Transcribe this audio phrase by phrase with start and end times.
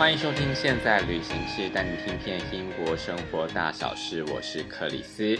[0.00, 4.24] 欢迎收听《现在旅行室》，带你听遍英国生活大小事。
[4.32, 5.38] 我是克里斯。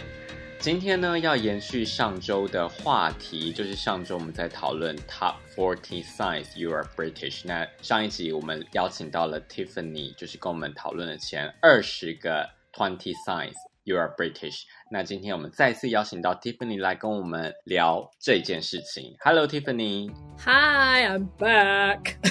[0.59, 7.41] 今天呢，要延续上周的话题，就是上周我们在讨论 Top Forty Signs You Are British。
[7.43, 14.65] 那上一集我们邀请到了 Tiffany，就是跟我们讨论了前二十个 Twenty Signs You Are British。
[14.91, 19.15] 那今天我们再次邀请到 Tiffany 来跟我们聊这件事情。
[19.21, 20.11] Hello Tiffany。
[20.45, 22.30] Hi, I'm back.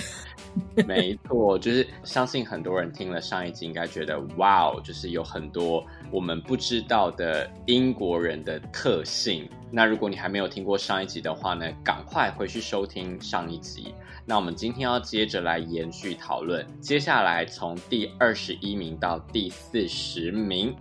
[0.87, 9.49] 没错，就是相信很多人听了上一集，应该觉得哇哦，就是有很多我们不知道的英国人的特性。
[9.71, 13.95] 那如果你还没有听过上一集的话呢，赶快回去收听上一集。
[14.27, 20.75] 那我们今天要接着来延续讨论，接下来从第二十一名到第四十名。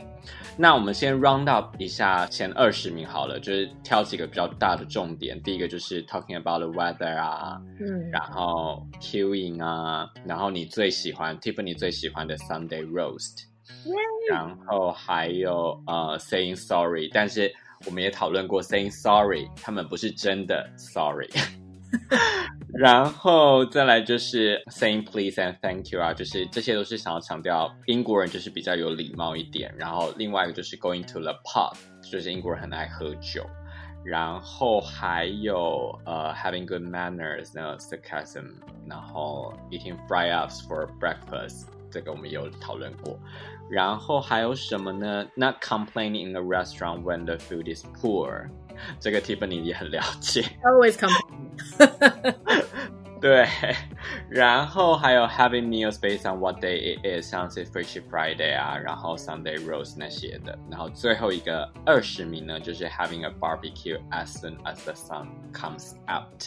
[0.62, 5.42] 那我们先 round up 一下前二十名好了，就是挑几个比较大的重点。
[5.42, 13.45] 第一个就是 talking about the weather 啊，嗯，然后 queuing 啊，然后你最喜欢 Tiffany 最喜欢的 Sunday roast，
[14.30, 17.50] 然后还有呃 saying sorry，但是
[17.86, 21.30] 我们也讨论过 saying sorry，他们不是真的 sorry。
[22.72, 29.72] 然后再来就是 saying please and thank you 啊，就是这些都是想要强调英国人就是比较有礼貌一点。
[29.78, 33.47] 然后另外一个就是 going to the pub，就是英国人很爱喝酒。
[34.05, 38.53] 然后还有呃、uh, having good manners，那 sarcasm，
[38.86, 43.19] 然后 eating fry ups for breakfast，这个我们有讨论过。
[43.70, 45.27] 然后还有什么呢？
[45.36, 48.50] Not complaining in a restaurant when the food is poor。
[48.99, 52.35] 这个 Tiffany 也很了解，always complain。
[53.21, 53.45] 对，
[54.30, 60.58] 然后还有 having meals based on what day it is，像是 Freaky Friday 啊，然后 Sunday roast 那些的。
[60.71, 66.45] 然后最后一个二十名呢，就是 having a barbecue as soon as the sun comes out。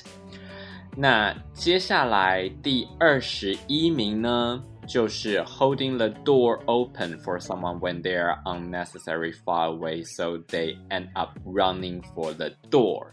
[0.97, 4.63] 那接下来第二十一名呢？
[4.87, 11.09] 就是 holding the door open for someone when they are unnecessary far away, so they end
[11.15, 13.13] up running for the door。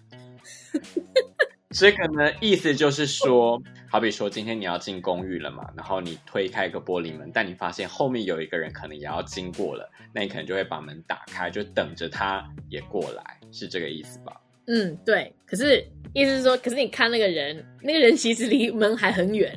[1.71, 14.41] 这个呢，意思就是说，好比说今天你要进公寓了嘛，然后你推开一个玻璃门，但你发现后面有一个人可能也要经过了，那你可能就会把门打开，就等着他也过来，是这个意思吧？
[14.65, 15.31] 嗯，对。
[15.45, 19.55] 可是意思是说，可是你看那个人，那个人其实离门还很远。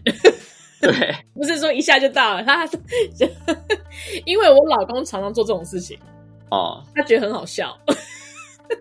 [0.91, 2.69] 对，不是说一下就到了，他
[4.27, 5.97] 因为我老公常常做这种事情
[6.51, 7.79] 哦，他觉得很好笑。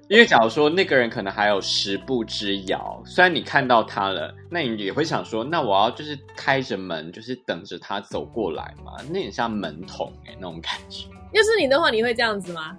[0.08, 11.08] 因为假如说那个人可能还有十步之遥，虽然你看到他了，那你也会想说，那我要就是开着门，就是等着他走过来嘛，那很像门童哎，那种感觉。
[11.34, 12.76] 要是你的话，你会这样子吗？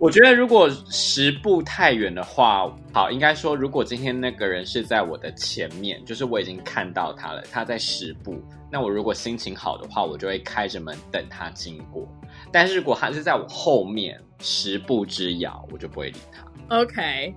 [0.00, 12.08] 我觉得如果十步太远的话，好，应该说如果今天那个人是在我的前面，就是我已经看到他了，他在十步，那我如果心情好的话，我就会开着门等他经过。
[12.50, 16.46] 但是如果他是在我后面十步之遥，我就不会理他。
[16.74, 17.34] OK。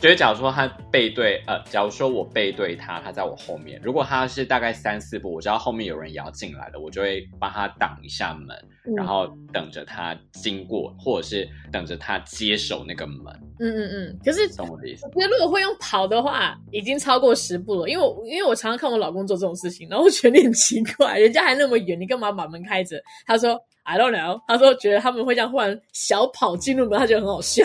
[0.00, 3.80] 就是假如说他背对呃，假如说我背对他，他在我后面。
[3.82, 8.54] 如果他是大概三四步，我知道后面有人也要进来了，我就会帮他挡一下门，
[8.86, 13.24] 嗯、然后等着他经过，或者是等着他接手那个门。
[13.60, 14.18] 嗯嗯嗯。
[14.22, 15.06] 可是懂我的意思？
[15.06, 17.88] 我觉得如果会用跑的话，已经超过十步了。
[17.88, 23.02] 因为我因为我常常看我老公做这种事情，然后我觉得很奇怪，人家还那么远，你干嘛把门开着？
[23.26, 24.38] 他说 I don't know。
[24.46, 27.64] 他说觉得他们会这样忽然小跑进入门，他觉得很好笑。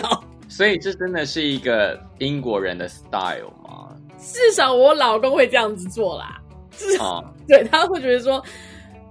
[0.50, 3.96] 所以这真的是一个英国人的 style 吗？
[4.18, 6.38] 至少我老公会这样子做啦。
[6.72, 8.42] 至少、哦、对他会觉得说，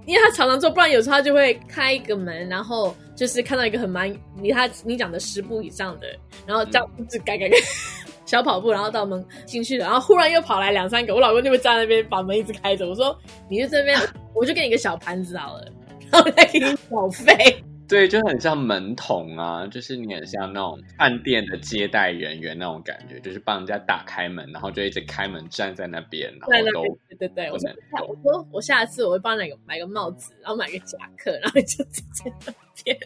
[0.06, 6.06] 因为他常常做，不然有时候他就会开一个门，然后就是看到一个很蛮离他你讲的十步以上的，
[6.46, 7.56] 然后这样子改改改
[8.26, 12.88] 小跑步，然后到门进去了，然后忽然又跑来两三个，我老公就会站在那边把门一直开着。
[12.88, 13.16] 我说
[13.48, 13.98] 你就这边，
[14.34, 15.72] 我就给你个小盘子好了，
[16.12, 17.64] 然后再给你小费。
[17.90, 27.68] 对，就很像门童啊，就是你很像那种饭店的接待人员那种感觉，就是帮人家打开门，然后就一直开门站在那边，然后都对对对，我说
[28.06, 32.54] 我说我下次我会帮你买个买个帽子，然后买个夹克，然后就站在那
[32.84, 32.96] 边。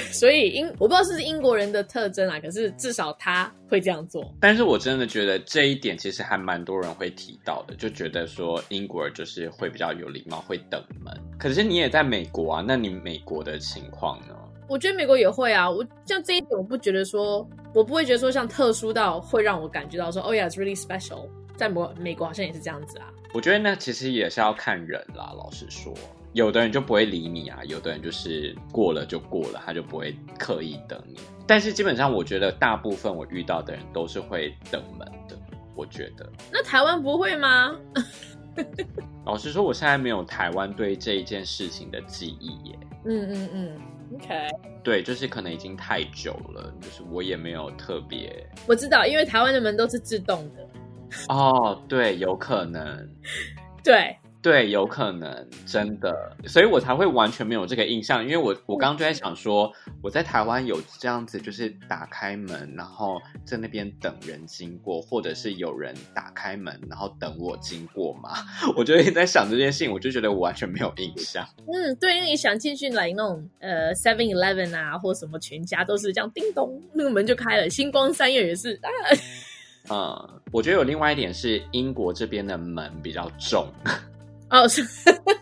[0.12, 4.34] 所以英我不知道是不是英国人的特征啊，可是至少他会这样做。
[4.40, 11.14] 但是我真的觉得这一点其实还蛮多人会提到的，就觉得说英国人就是会比较有礼貌，会等门。
[11.38, 14.34] 可是你也在美国啊，那你美国的情况呢？
[14.68, 21.28] 我觉得美国也会啊，我像这一点我不觉得说，我不会觉得说像特殊到会让我感觉到说，哦呀，it's really special。
[21.54, 23.12] 在美美国好像也是这样子啊。
[23.34, 25.92] 我觉得那其实也是要看人啦，老实说。
[26.32, 31.18] 有的人就不会理你啊，有的人就是过了就过了，他就不会刻意等你。
[31.46, 35.36] 但是基本上，我觉得大部分我遇到的人都是会等门的。
[35.74, 37.74] 我觉得，那台湾不会吗？
[39.24, 42.78] 老实说，我现在没有台湾对这一件事情的记忆耶。
[43.06, 43.80] 嗯嗯嗯
[44.14, 44.48] ，OK。
[44.82, 48.46] 对，就是可能已经太久了，就是我也没有特别。
[48.66, 50.68] 我知道，因为台湾的门都是自动的。
[51.28, 53.08] 哦，对，有可能。
[53.82, 54.16] 对。
[54.42, 58.24] 对，有可能真的，所以我才会完全没有这个印象。
[58.24, 59.72] 因为我我刚刚就在想说，
[60.02, 68.30] 我在台湾有这样子，就是打开门，然后在那边等人经过，或者是有人打开门，然后等我经过嘛。
[68.76, 71.46] 我就一直在想这件事情，我就觉得我完全没有印象。
[71.72, 77.70] 嗯，对，因为你想进去来那种呃 Seven Eleven 啊，或什么全家都是这样，叮咚，那个门就开了。
[77.70, 78.90] 星光三月也是啊。
[79.88, 83.68] 嗯，我觉得有另外一点是英国这边的门比较重。
[84.52, 84.86] 哦，是，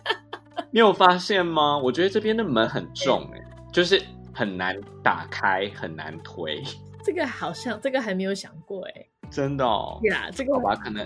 [0.70, 1.76] 你有发现吗？
[1.76, 3.40] 我觉得这边的门很重，哎，
[3.72, 4.00] 就是
[4.32, 6.62] 很难打开，很难推。
[7.04, 9.98] 这个好像，这个还没有想过，哎，真的哦。
[10.00, 11.04] 对啊，这个好吧，可能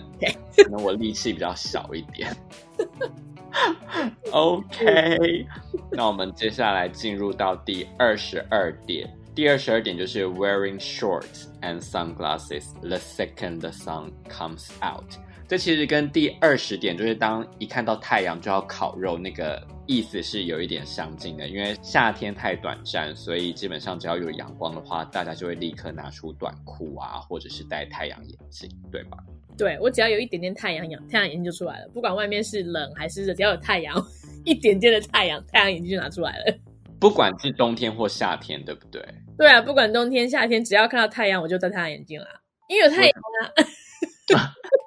[0.56, 2.36] 可能我力气比较小一点。
[4.32, 5.46] OK，
[5.90, 9.08] 那我们接下来进入到第二十二点。
[9.34, 15.14] 第二十二点就是 wearing shorts and sunglasses the second the sun comes out。
[15.54, 21.46] 这其实跟第二十点，就是当一看到太阳就要烤肉，那个意思是有一点相近的。
[21.46, 29.16] 因为夏天太短暂，所以基本上只要有阳光的话，大家就会立刻拿出短裤啊，或者是戴太阳眼镜，对吧？
[29.56, 33.94] 对，我只要有一点点太阳阳太阳眼镜就出来了，不管外面是冷还是热，只要有太阳，
[34.44, 36.58] 一点点的太阳，太阳眼镜就拿出来了。
[36.98, 39.00] 不管是冬天或夏天，对不对？
[39.38, 42.26] 对啊，不管冬天夏天，只要看到太阳，我就戴太阳眼镜啦，
[42.68, 43.54] 因为有太阳啊。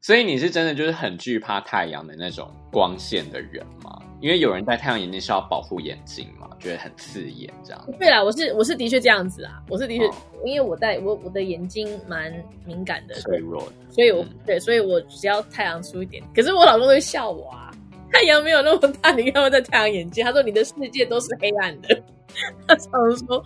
[0.00, 4.00] 所以你是真的就是很惧怕太阳的那种光线的人吗？
[4.20, 7.88] 因为有人戴太阳眼镜是要保护眼睛嘛，觉得很刺眼这样。
[7.98, 10.14] 对啦，我是我是的确这样子啊，我是的确，哦、
[10.44, 12.32] 因为我戴我我的眼睛蛮
[12.64, 17.70] 敏感的，脆弱的，所以我、嗯、对，所以我只要太阳出一点，可是我老公会笑我啊，
[18.12, 22.02] 太阳没有那么大，你看我戴太阳眼镜，他说你的世界都是黑暗的。
[22.68, 23.42] 他常常说，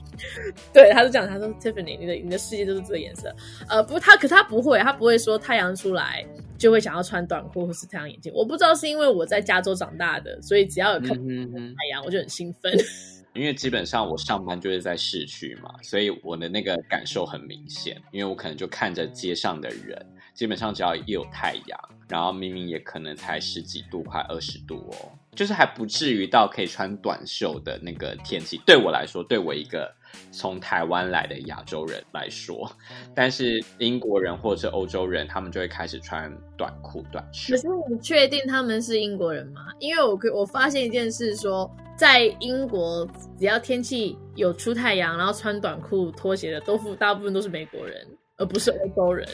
[0.73, 3.33] 对，他就讲，他说 Tiffany，你的你的世界都是这个颜色。
[3.69, 6.27] 呃，不，他可他不会，他不会说太阳出来
[6.59, 8.33] 就会想要穿短裤或是太阳眼镜。
[8.35, 12.73] 我不知道是因为我在加州长大的，所以只要有看太阳，我就很兴奋。
[13.33, 17.97] 因为基本上我上班就是在市区嘛，所以我的那个感受很明显。
[18.11, 20.05] 因为我可能就看着街上的人，
[20.41, 21.79] 基本上只要一有太阳，
[22.09, 25.13] 然后明明也可能才十几度，快二十度哦。
[25.37, 29.95] 就是还不至于到可以穿短袖的那个天气，对我来说，对我一个
[30.33, 32.67] 从台湾来的亚洲人来说，
[33.15, 37.55] 但是英国人或者是欧洲人，他们就会开始穿短裤、短袖。
[37.55, 39.67] 可是你确定他们是英国人吗？
[39.79, 43.07] 因为我我发现一件事，说在英国，
[43.39, 48.07] 只要天气有出太阳，然后穿短裤、拖鞋的，都大部分都是美国人，
[48.39, 49.29] 而不是欧洲人，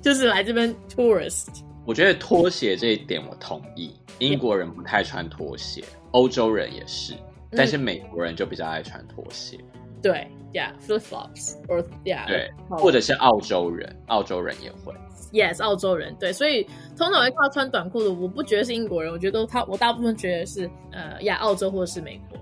[0.00, 1.48] 就是来这边 tourist。
[1.86, 5.82] 我觉得拖鞋这一点我同意，英国人不太穿拖鞋，
[6.12, 7.14] 欧洲人也是，
[7.52, 9.58] 但是美国人就比较爱穿拖鞋。
[10.02, 14.94] 对，Yeah，flip flops，or yeah，对，或者是澳洲人，澳洲人也会。
[15.32, 16.64] Yes，澳洲人对，所以
[16.96, 22.38] 通常会靠穿短裤的，我不觉得是英国人，我觉得他，我大部分觉得是呃，亚，澳洲或者是美国。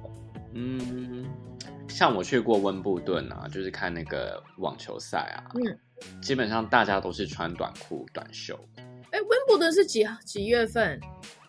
[0.54, 1.24] 嗯，
[1.98, 8.56] 像我去过温布顿啊，就是看那个网球赛啊，嗯，基本上大家都是穿短裤短袖。
[9.10, 11.00] 哎，温布顿是几几月份？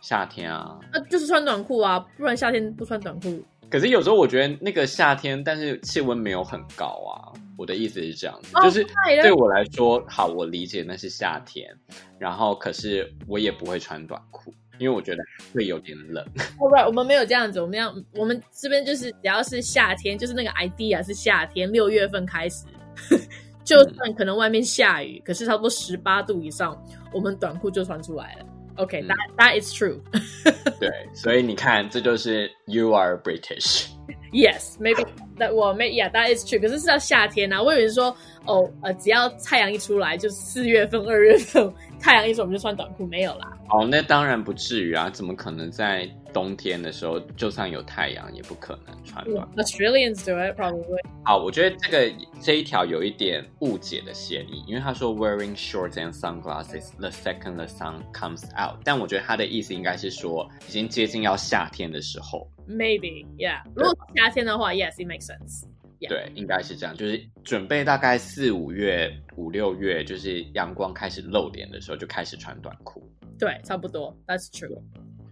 [0.02, 3.46] 夏天啊，那、啊、就是穿短裤啊，不然夏天不穿短裤。
[3.70, 7.30] 可是有时候我觉得那个夏天，但是气温没有很高啊。
[7.56, 8.84] 我的意思是这样子，哦、就是
[9.22, 11.72] 对我来说，好，我理解那是夏天，
[12.18, 16.26] 然后可是我也不会穿短裤，因为我觉得会有点冷。
[16.58, 22.66] 不然我们没有这样子，我们要我们这边就是只要是夏天，就是那个 idea 是夏天，六月份开始。
[23.64, 26.76] 就算可能外面下雨，嗯、可是差不多十八度以上，
[27.14, 28.46] 我们短裤就穿出来了。
[28.78, 30.00] OK，that、okay, 嗯、that is true。
[30.80, 33.88] 对，所以你看，这就是 You are British。
[34.32, 35.06] Yes，maybe
[35.48, 36.60] 我 may yeah，that is true。
[36.60, 38.16] 可是是到夏天啊，我以为是说
[38.46, 43.52] 哦呃，只要太阳一出来，就四月份、二月份太阳一出，我们就穿短裤，没有啦。
[43.70, 46.10] 哦，那当然不至于啊，怎么可能在？
[46.34, 49.48] 冬天的时候，就算有太阳，也不可能穿短。
[49.56, 51.00] Australians do it probably.
[51.24, 62.50] 好，我觉得这个这一条有一点误解的嫌疑，因为他说 wearing shorts and sunglasses the second the sun comes out，但我觉得他的意思应该是说已经接近要夏天的时候。
[62.68, 63.64] Maybe, yeah.
[63.76, 65.66] 如果夏天的话，yes, it makes sense.
[66.00, 66.10] Yeah.
[66.10, 73.04] 对，应该是这样，就是准备大概四五月、五六月，就是阳光开始露脸的时候，就开始穿短裤。
[73.38, 74.16] 对，差不多。
[74.26, 74.82] That's true.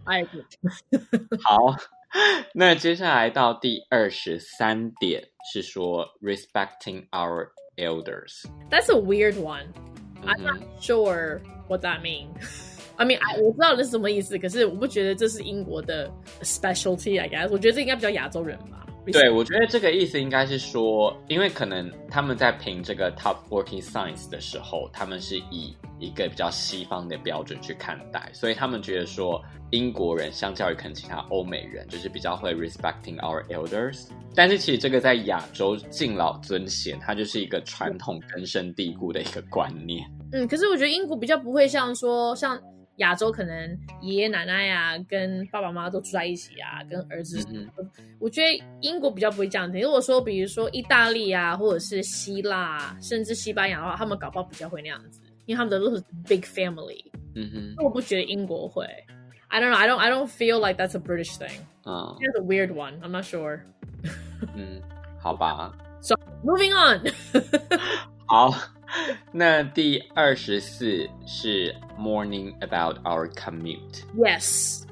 [0.07, 0.43] I agree.
[1.41, 1.75] 好，
[2.53, 8.43] 那接下来到第二十三点是说 respecting our elders.
[8.69, 9.67] That's a weird one.
[10.21, 10.29] Mm -hmm.
[10.29, 12.69] I'm not sure what that means.
[12.95, 17.49] I mean，我知道这是什么意思，可是我不觉得这是英国的 specialty，I guess。
[17.49, 18.85] 我觉得这应该比较亚洲人吧。
[19.12, 34.08] 对，我觉得这个意思应该是说，因为可能他们在评这个 Top Working Science 的时候，他们是以一个比较西方的标准去看待，所以他们觉得说英国人相较于可能其他欧美人，就是比较会 respecting our elders。
[34.34, 40.08] 但是其实这个在亚洲敬老尊贤，它就是一个传统根深蒂固的一个观念。
[40.32, 42.60] 嗯，可是我觉得英国比较不会像说像。
[42.98, 47.44] 亚洲可能爷爷奶奶啊，跟爸爸妈妈都住在一起啊，跟儿子。
[47.52, 47.90] 嗯、哼
[48.20, 49.78] 我觉得英国比较不会这样子。
[49.78, 57.04] 如果说，比如说意大利啊，或者是希腊，甚至西班牙的话，他们搞不好比较会那样子，因为他们的都是 big family。
[57.34, 58.84] 嗯哼，我不觉得英国会。
[59.48, 59.76] I don't know.
[59.76, 59.96] I don't.
[59.96, 61.60] I don't feel like that's a British thing.
[61.84, 63.00] 嗯，It's a weird one.
[63.00, 63.60] I'm not sure.
[64.54, 64.82] 嗯，
[65.18, 65.72] 好吧。
[66.00, 66.14] So
[66.44, 67.02] moving on.
[68.26, 68.54] 好。
[69.32, 74.02] 那第二十四是 Mourning about our commute。
[74.16, 74.84] Yes，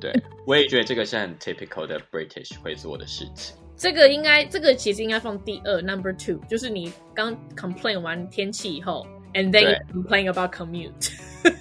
[0.00, 0.12] 对，
[0.46, 3.56] 我也觉得这个是很 typical 的 British 会做的事情。
[3.76, 11.12] 这个应该，这个其实应该放第二，Number two，就是你刚 complain 完天气以后，and then complain about commute。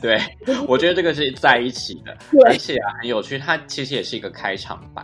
[0.01, 0.19] 对，
[0.67, 2.17] 我觉得这个是在一起的，
[2.47, 5.03] 而且啊很有趣，它其实也是一个开场白。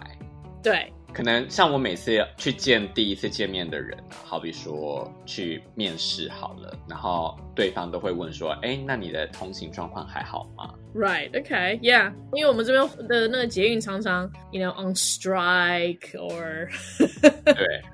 [0.64, 0.92] 对。
[1.14, 12.12] 可能像我每次去见第一次见面的人啊，好比说去面试好了，然后对方都会问说：“哎，那你的通行状况还好吗？”Right, okay, yeah.
[12.34, 16.68] 因为我们这边的那个捷运常常，you know, on strike or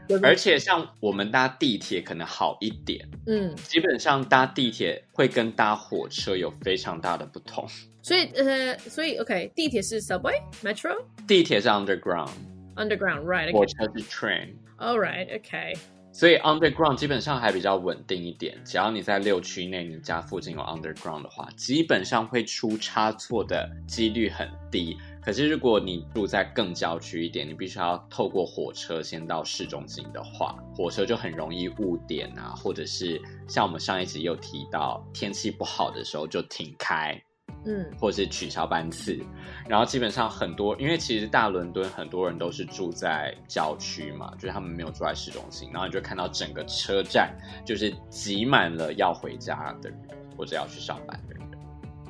[0.07, 7.67] 对，而且像我们搭地铁可能好一点，嗯，基本上搭地铁会跟搭火车有非常大的不同。
[8.01, 10.95] 所以呃，所以 OK，地铁是 subway, metro，
[11.27, 12.29] 地铁是 underground。
[12.79, 13.51] Underground, right?
[13.51, 14.53] 火车是 train.
[14.77, 15.77] All right, okay.
[16.11, 18.57] 所以 underground 基本上还比较稳定一点。
[18.65, 24.97] 只要你在六区内，你家附近有 underground 的话，基本上会出差错的几率很低。
[25.21, 37.21] 可是如果你住在更郊区一点，你必须要透过火车先到市中心的话，火车就很容易误点啊，或者是像我们上一集有提到，天气不好的时候就停开。
[37.65, 39.17] 嗯，或者是取消班次，
[39.67, 47.35] 然后基本上很多，因为其实大伦敦很多人都是住在郊区嘛，就是他们没有住在市中心，然后你就看到整个车站
[47.65, 49.99] 就是挤满了要回家的人
[50.37, 51.43] 或者要去上班的人。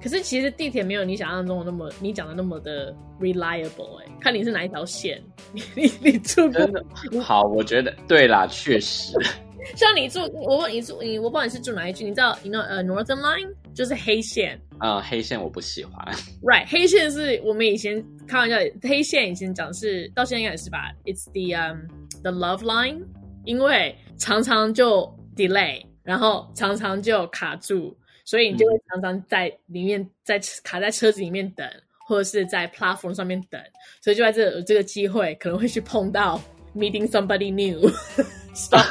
[0.01, 6.85] 可是其实地铁没有你想象中的那么，你讲的那么的 reliable 哎、欸，看你是哪一条线，你你你住过真的
[7.21, 9.13] 好，我觉得对啦，确实。
[9.75, 14.59] 像你住，我问你住你，我不知道你是住哪一区，你知道，you know，呃、uh,，Northern Line 就是黑线。
[14.77, 16.05] 啊、呃，黑线我不喜欢。
[16.43, 21.87] Right，黑线是我们以前开玩笑，黑线以前讲是到现在应该也是吧？It's the um
[22.21, 23.05] the Love Line，
[23.45, 27.95] 因为常常就 delay，然后常常就卡住，
[28.25, 31.65] 所以你就会常常在里面在卡在车子里面等，
[32.05, 33.61] 或者是在 platform 上面等，
[34.01, 36.41] 所以就在这这个机会可能会去碰到
[36.74, 37.90] meeting somebody new。
[38.54, 38.86] Start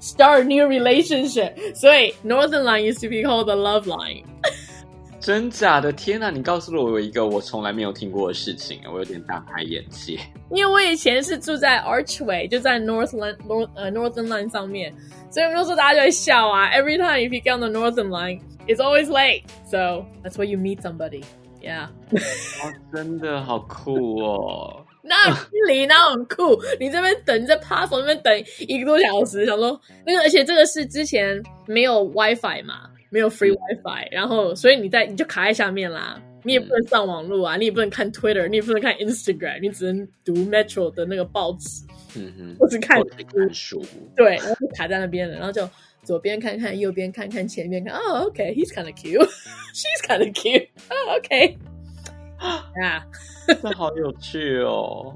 [0.00, 4.24] start a new relationship，所以 Northern Line used to be called the Love Line。
[5.20, 5.92] 真假的？
[5.92, 6.30] 天哪！
[6.30, 10.18] 你告诉了我一个我从来没有听过的事情，我有点大开眼界。
[10.50, 14.92] 因为我以前是住在 Archway， 就在 North Line North 呃 Northern Line 上面，
[15.30, 16.70] 所以我们说大家就会笑啊。
[16.70, 19.42] Every time if you get on the Northern Line, it's always late.
[19.68, 21.22] So that's where you meet somebody.
[21.60, 21.88] Yeah.
[22.12, 24.79] 哦，真的好酷哦。
[25.03, 25.29] 那
[25.67, 41.83] 里那很酷，你这边等在 platform 那边等一个多小时，想说那个，而且这个是之前没有 WiFi 嘛，没有 free WiFi，然后所以你在你就卡在下面啦，你也不能上网络啊，你也不能看 Twitter，你也不能看 Instagram，你只能读 Metro 的那个报纸，
[42.15, 43.01] 嗯哼，或是看
[43.51, 43.83] 书，
[44.15, 45.67] 对，然后就卡在那边了，然后就
[46.03, 51.57] 左边看看，右边看看，前面看，哦，OK，he's kind of cute，she's kind of cute， 哦，OK，
[52.39, 53.05] 啊。
[53.61, 55.15] 这好有趣哦！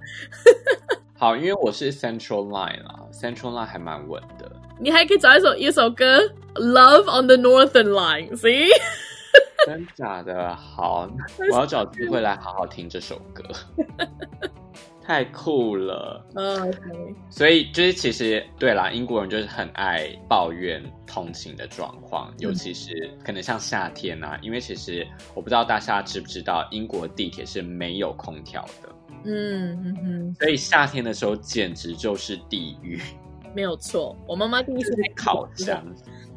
[1.18, 4.52] 好，因为我是 Central Line 啦，Central Line 还蛮稳的。
[4.80, 6.20] 你还可以找一首一首歌
[6.56, 8.68] 《Love on the Northern Line》，See？
[9.66, 10.54] 真假的？
[10.56, 11.10] 好，
[11.52, 13.44] 我要找机会来好好听这首歌。
[15.06, 17.16] 太酷了，嗯，Okay.
[17.30, 22.92] 所以就是其实对啦，英国人就是很爱抱怨通勤的状况，尤其是
[23.24, 28.90] 可能像夏天啊，因为其实我不知道大家知不知道，英国地铁是没有空调的，
[29.26, 33.00] 嗯嗯嗯，所以夏天的时候简直就是地狱，
[33.56, 34.18] 没有错。
[34.28, 35.86] 我妈妈第一次来烤箱，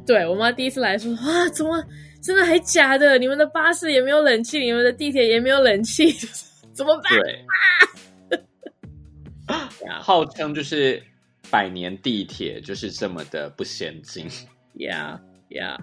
[0.05, 1.83] 对我妈第一次来说啊，怎么
[2.21, 3.17] 真的还假的？
[3.17, 6.11] 你们的巴士也没有冷气，你们的地铁也没有冷气，
[6.71, 7.19] 怎么办？
[7.19, 7.89] 对啊。
[10.00, 11.02] 号称就是
[11.50, 14.28] 百年地铁，就是这么的不先进。
[14.74, 15.78] Yeah, yeah.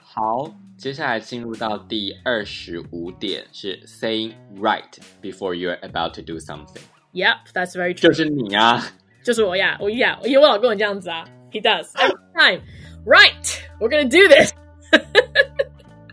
[0.00, 6.82] 好， 接下来进入到第二十五点是 saying right before you're about to do something.
[7.12, 8.08] Yep, that's very true.
[8.08, 8.84] 就是你啊，
[9.22, 11.24] 就是我呀，我呀，因为我老公也这样子啊。
[11.50, 12.62] He does every time.
[13.06, 14.52] Right, we're gonna do this.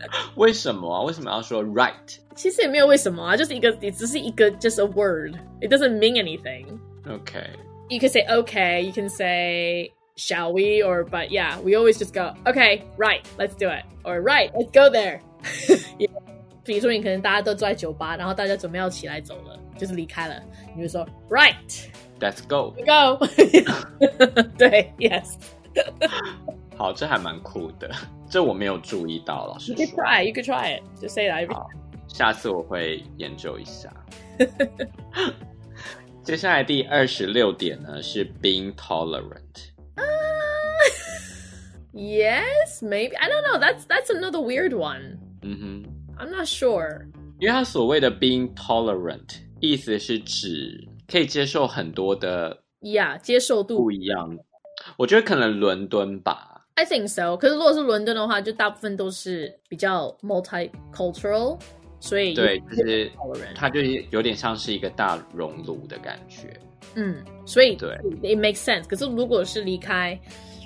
[0.36, 1.02] 为什么啊？
[1.02, 2.18] 为什么要说 right？
[2.34, 5.34] 其实也没有为什么啊，就是一个，也只是一个，just a word.
[5.60, 6.66] It doesn't mean anything.
[7.06, 7.48] Okay.
[7.88, 8.82] You can say okay.
[8.82, 13.54] You can say shall we or but yeah, we always just go okay, right, let's
[13.54, 15.20] do it, or right, let's go there.
[16.64, 20.42] 比如说，你可能大家都坐在酒吧，然后大家准备要起来走了，就是离开了，
[20.74, 21.54] 你就说 right,
[22.18, 23.24] let's go, go.
[24.58, 25.36] 对，yes.
[26.76, 27.88] 好，这还蛮酷的，
[28.31, 29.83] 这我没有注意到，老师说。
[29.83, 30.83] You try, you could try it.
[31.01, 31.53] Just say that.
[31.53, 31.67] 好，
[32.07, 33.93] 下次我会研究一下。
[36.23, 39.71] 接下来第二十六点呢是 being tolerant。
[41.93, 43.17] Yes, maybe.
[43.17, 43.59] I don't know.
[43.59, 45.17] That's that's another weird one.
[45.41, 45.83] 嗯哼
[46.17, 47.01] ，I'm not sure.
[47.39, 54.37] 因为他所谓的 being tolerant，意思是指可以接受很多的，Yeah，接受度不一样。
[54.95, 56.50] 我觉得可能伦敦吧。
[56.74, 57.36] I think so.
[57.36, 61.58] 可是如果是伦敦的话，就大部分都是比较 multicultural，
[62.00, 63.10] 所以对，就是
[63.54, 66.58] 它就是有点像是一个大熔炉的感觉。
[66.94, 68.86] 嗯，所以对，it makes sense。
[68.86, 70.18] 可是如果是离开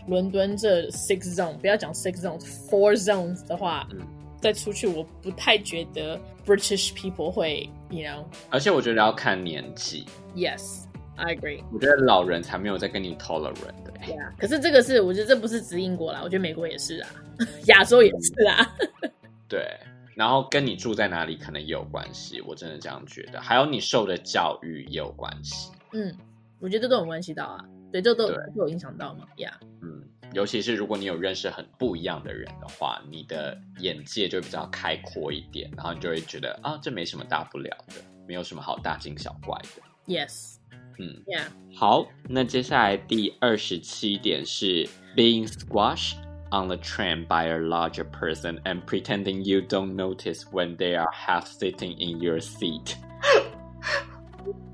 [0.08, 4.00] 伦敦这 six zone，不要讲 six zones，four zones 的话，嗯，
[4.40, 8.24] 再出去我不太觉得 British people 会，you know。
[8.50, 10.04] 而且我觉得要看年纪。
[10.34, 11.62] Yes，I agree。
[11.72, 14.13] 我觉得老人才没有在跟你 tolerant 的。
[14.13, 17.09] Yeah，可是这个是，我觉得这不是指英国啦，我觉得美国也是啊，
[17.67, 18.75] 亚洲也是啊。
[19.49, 19.67] 对，
[20.15, 23.41] 然后跟你住在哪里可能也有关系，我真的这样觉得。
[23.41, 25.71] 还有你受的教育也有关系。
[25.93, 26.15] 嗯，
[26.59, 27.63] 我觉得这都有关系到啊。
[27.91, 29.53] 对，这都都有影响到嘛，Yeah。
[29.81, 30.03] 嗯，
[30.33, 37.95] 尤其是如果你有认识很不一样的人的话，你的眼界就比较开阔一点，然后你就会觉得啊，这没什么大不了的，
[38.27, 40.13] 没有什么好大惊小怪的。
[40.13, 40.55] Yes。
[40.98, 41.44] 嗯，Yeah。
[41.74, 46.16] 好，那接下来第二十七点是 being squashed
[46.50, 51.08] on the tram by a larger person and pretending you don't notice when they are
[51.12, 52.94] half sitting in your seat。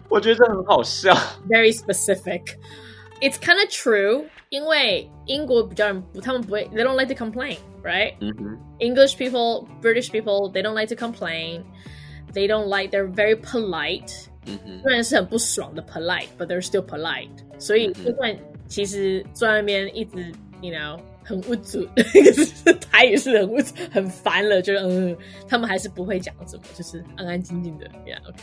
[0.08, 1.14] 我觉得这很好笑，
[1.48, 8.14] Very specific。It's kind of true，因为英国比较人不，他们不会，they don't like to complain，right？
[8.20, 14.28] 嗯哼，English people，British people，they don't like to complain，they don't like，they're very polite。
[14.45, 17.29] 嗯哼，虽然是很不爽的 polite，but they're still polite。
[17.59, 18.35] 所以就算
[18.67, 21.87] 其实坐在那边一直，you know，很无助，
[22.89, 25.15] 他也是很无助，很烦了，就嗯，
[25.47, 28.39] 他们还是不会讲什么，就是安安静静的，yeah，OK。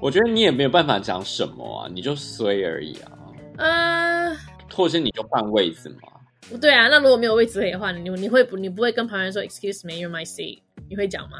[0.00, 3.12] 我觉得你也没有办法讲什么啊，你就衰而已啊。
[3.58, 4.36] 呃，
[4.72, 6.08] 或者是你就换位置嘛？
[6.48, 10.60] 不对啊，那如果没有位置可以换，你你会不你不会跟旁人说 “Excuse me, you're my seat”？
[10.88, 11.38] 你会讲吗？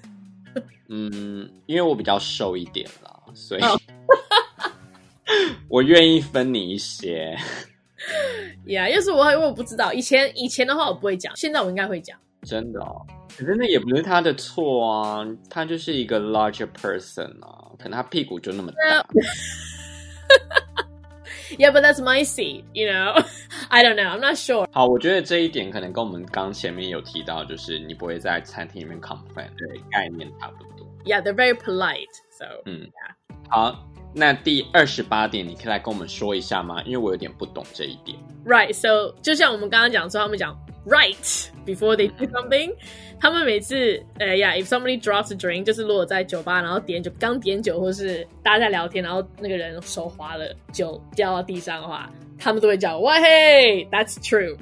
[0.88, 3.03] 嗯，因为我比较瘦一点啦，
[3.34, 3.80] 所以、oh.
[5.68, 7.36] 我愿意分你一些。
[8.66, 12.18] 呀，要是我因为我不知道，以前以前的话我不会讲，现在我应该会讲。
[12.42, 13.00] 真的哦，
[13.38, 19.06] 可是那也不是他的错啊，他就是一个 larger person 啊，可能他屁股就那么大。
[21.56, 23.14] Yeah, but that's my seat, you know.
[23.68, 24.08] I don't know.
[24.08, 24.66] I'm not sure.
[24.72, 30.84] 好，我觉得这一点可能跟我们刚前面有提到，就是你不会在餐厅里面 complain，对，概念差不多。
[31.04, 32.08] Yeah, they're very polite.
[32.36, 33.14] So, 嗯，yeah.
[33.49, 33.75] 好，
[34.13, 36.81] 那第二十八点，你可以来跟我们说一下吗？
[36.83, 38.17] 因为我有点不懂这一点。
[38.45, 38.73] Right.
[38.73, 42.73] So，就像我们刚刚讲说，他们讲 right before they do something。
[43.19, 54.55] 他们每次，呃呀，if somebody drops a drink，就是如果在酒吧，然后点酒，刚点酒，或是大家在聊天，然后那个人手滑了，酒掉到地上的话，他们都会叫 哇嘿，That's true.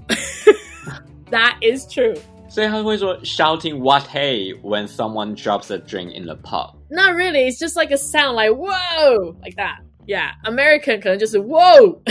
[1.30, 2.18] That is true.
[2.50, 6.74] 所以他会说 shouting what hey when someone drops a drink in the pub.
[6.92, 7.48] Not really.
[7.48, 9.80] It's just like a sound like whoa, like that.
[10.08, 12.02] Yeah, American 可能就是 whoa,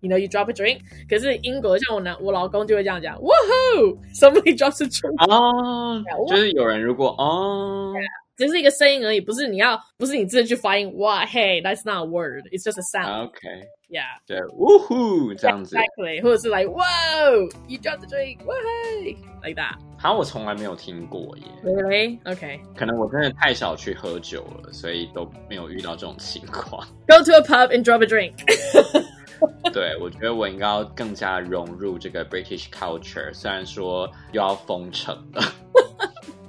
[0.00, 0.80] you know, you drop a drink.
[1.06, 5.30] 可是英国像我男我老公就会这样讲，whoa, somebody drops a drink.
[5.30, 7.92] 哦，yeah, 就是有人如果哦，
[8.36, 10.90] 只、yeah, 是一个声音而已，不是你要，不是你自己去发音。
[10.96, 12.44] 哇，hey, that's not a word.
[12.50, 13.28] It's just a sound.
[13.28, 13.62] Okay.
[13.90, 14.18] Yeah.
[14.26, 15.76] 对，呜呼这样子。
[15.76, 16.22] Exactly.
[16.22, 18.38] 或者是 like whoa, you dropped a drink.
[18.38, 19.74] Whoa, hey, like that.
[19.98, 21.44] 好像我从来没有听过耶。
[21.62, 22.18] Really?
[22.24, 22.60] Okay.
[22.74, 26.86] 可能我真的太少去喝酒了，所以都没有遇到这种情况。
[27.06, 28.32] Go to a pub and drop a drink.
[29.72, 33.32] 对，我觉得我应该要更加融入这个 British culture。
[33.34, 35.42] 虽然说又要封城了，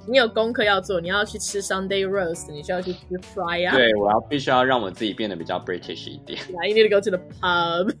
[0.09, 2.99] 你有功课要做，你要去吃 Sunday roast，你需要去吃
[3.33, 3.75] fry 啊。
[3.75, 6.39] 对，我要必须要让我自己变得比较 British 一点。
[6.45, 7.93] Yeah, you need to go to the pub.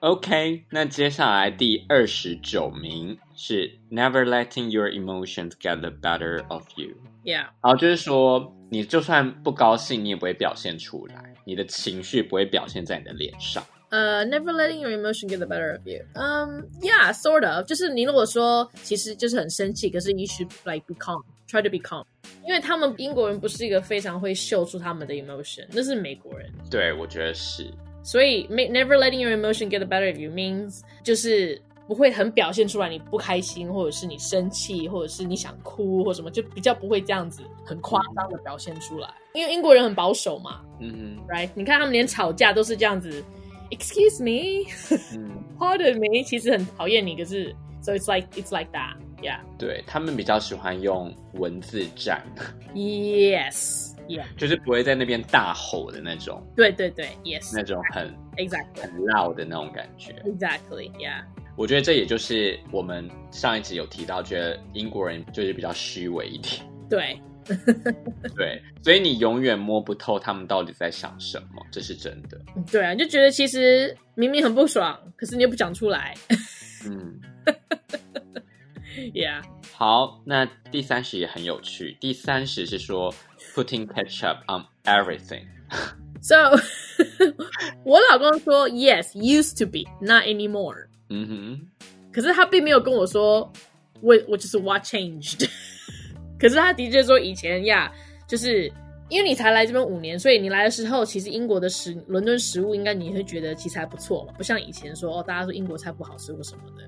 [0.00, 3.18] OK，那接下来第二十九名。
[3.40, 6.88] 是 never letting your emotions get the better of you。
[7.24, 13.62] Yeah，然后就是说，你就算不高兴，你也不会表现出来，你的情绪不会表现在你的脸上。
[13.89, 16.01] 呃、uh,，never letting your emotion get the better of you。
[16.13, 22.03] 嗯、um,，Yeah，sort of，就是你如果说其实就是很生气，可是 you should like be calm，try to be calm。
[22.47, 26.51] 因为他们英国人不是一个非常会秀出他们的 emotion，那是美国人。
[26.71, 27.71] 对，我觉得是。
[28.03, 39.07] 所以，never letting your emotion get the better of you means 就是不会很表现出来你不开心，或者是你生气，或者是你想哭或什么，就比较不会这样子很夸张的表现出来。
[39.35, 41.49] 因为英国人很保守嘛，嗯嗯，right？
[41.53, 43.23] 你看他们连吵架都是这样子。
[43.70, 44.64] Excuse me,
[45.58, 49.40] pardon me，其实很讨厌你，可是，so it's like it's like that, yeah。
[49.58, 52.22] 对，他们比较喜欢用文字战
[52.74, 56.42] ，yes, yeah，就是不会在那边大吼的那种。
[56.56, 60.14] 对对对，yes，那种很 exactly 很 loud 的那种感觉。
[60.24, 61.22] Exactly, yeah。
[61.54, 66.62] 我觉得这也就是我们上一集有提到，觉得英国人就是比较虚伪一点。
[66.88, 67.20] 对。
[68.36, 72.40] 对，所以你永远摸不透他们到底在想什么，这是真的。
[72.70, 76.14] 对啊，就觉得其实明明很不爽，可是你又不讲出来。
[76.86, 77.20] 嗯，
[79.14, 79.42] Yeah。
[79.74, 81.96] 好，那第三十也很有趣。
[82.00, 83.14] 第三十是说
[83.54, 85.44] putting ketchup on everything。
[86.20, 86.34] So，
[87.84, 90.86] 我老公说 Yes, used to be, not anymore。
[91.10, 91.60] 嗯哼，
[92.12, 93.52] 可是他并没有跟我说
[94.00, 95.48] 我我就是 what changed。
[96.38, 97.92] 可是他的确说以前呀，
[98.26, 98.70] 就是
[99.08, 106.84] 因为你才来这边五年，所以你来的时候，其实英国的食伦敦食物应该你会觉得其实还不错嘛，不像以前说哦，大家说英国菜不好吃或什么的。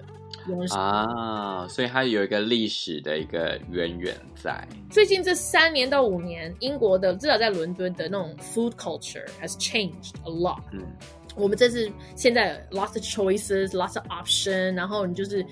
[0.76, 4.66] 啊，所以它有一个历史的一个渊源在。
[4.88, 10.60] 最近这三年到五年，英国的至少在伦敦的那种 food culture has changed a lot。
[10.72, 10.80] 嗯，
[11.36, 15.44] 我们这次现在 lots of choices，lots of option，然后你就是。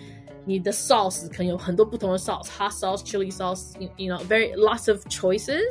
[0.48, 5.62] 你的 sauce 可能有很多不同的 sauce，hot sauce、chili sauce，you know very lots of choices。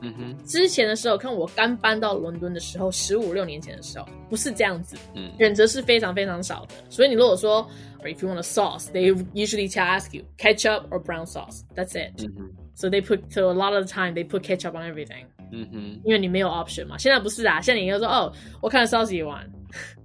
[0.00, 6.74] 嗯哼，之前的时候，看我刚搬到伦敦的时候，十五六年前的时候，不是这样子，嗯，选择是非常非常少的。
[6.88, 7.68] 所以你如果说，
[8.02, 11.60] if you want a sauce，they usually ask you ketchup or brown sauce.
[11.74, 12.26] That's it.
[12.74, 15.26] So they put so a lot of the time they put ketchup on everything.
[15.52, 16.98] 嗯哼，因为你没有 option 嘛。
[16.98, 19.48] 现在不是啊，现在你应该说，哦，我看 sauce you want。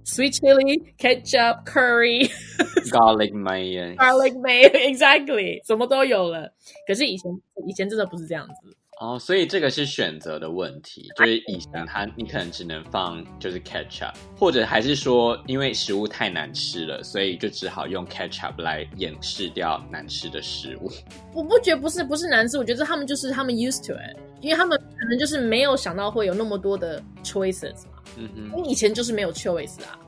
[0.03, 2.29] Sweet chili, ketchup, curry,
[2.91, 6.53] garlic mayo, garlic mayo, exactly，什么都有了。
[6.87, 7.31] 可是以前，
[7.67, 8.77] 以前真的不是这样子。
[9.01, 20.89] 哦，所以这个是选择的问题，就是以前它你可能只能放就是 ketchup，或者还是说因为食物太难吃了，所以就只好用 ketchup 来掩饰掉难吃的食物。
[21.35, 27.83] 我不觉得不是不是难吃，我觉得他们就是他们 used to it，因为他们可能就是没有想到会有那么多的 choices。
[28.17, 29.99] 嗯嗯，因为以前就是没有 choice 啊，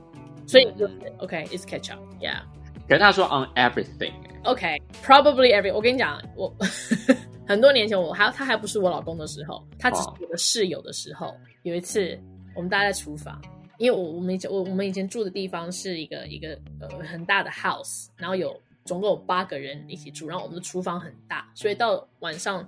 [0.46, 2.41] 所以就是、嗯、OK，it's、okay, ketchup，yeah。
[2.88, 5.74] 可是他说 on everything，OK，probably、okay, every。
[5.74, 6.54] 我跟你讲，我
[7.46, 12.17] 很多年前我还他还不是我老公的时候，他只是我的室友的时候，哦、有一次
[12.56, 13.41] 我们大家在厨房，
[13.78, 22.65] 因为我我们以前我我们以前住的地方是一个一个呃很大的 house，然后有总共有八个人一起住，然后我们的厨房很大，所以到晚上。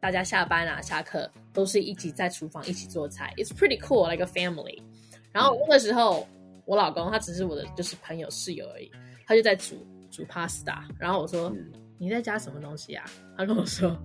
[0.00, 4.82] 大家下班啊，下课都是一起在厨房一起做菜，It's pretty cool like a family。
[5.30, 6.26] 然后那个时候，
[6.64, 8.90] 我老公他只是我的就是朋友室友而已，
[9.26, 10.78] 他就在煮煮 pasta。
[10.98, 13.04] 然后我说、嗯、你在加什么东西啊？
[13.36, 13.96] 他跟我说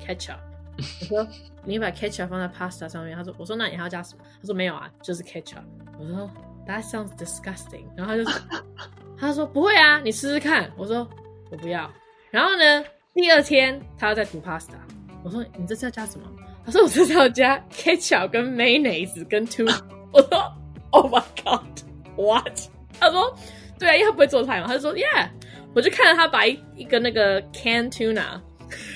[0.00, 0.38] ketchup。
[0.78, 1.28] 我说
[1.64, 3.14] 你把 ketchup 放在 pasta 上面。
[3.14, 4.24] 他说我说那你还要加什么？
[4.40, 5.62] 他说没有啊，就是 ketchup。
[5.98, 6.30] 我说
[6.66, 7.84] That sounds disgusting。
[7.94, 8.40] 然后他就
[9.18, 10.72] 他说不会啊，你试试看。
[10.76, 11.06] 我说
[11.50, 11.92] 我不要。
[12.30, 14.78] 然后呢，第二天他要再煮 pasta。
[15.23, 16.25] 我说你这次要加什么？
[16.65, 19.79] 他说我这次要加 ketchup 跟 mayonnaise 跟 tuna。
[20.11, 20.53] 我说
[20.91, 22.59] Oh my God，what？
[22.99, 23.35] 他说
[23.77, 24.67] 对啊，因为他不会做菜嘛。
[24.67, 25.29] 他就说 Yeah。
[25.75, 28.41] 我就看着他把一一个那个 canned tuna，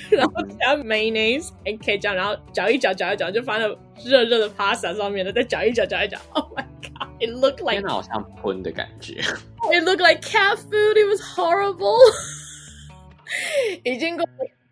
[0.10, 3.68] 然后加 mayonnaise and ketchup，然后搅一搅搅一搅，就放在
[4.04, 6.18] 热热的 pasta 上面了，再搅一搅搅一搅。
[6.32, 9.22] Oh my God，it looked like 天哪，好像喷的感觉。
[9.72, 10.96] It looked like cat food.
[10.96, 12.00] It was horrible。
[13.84, 14.26] 已经过。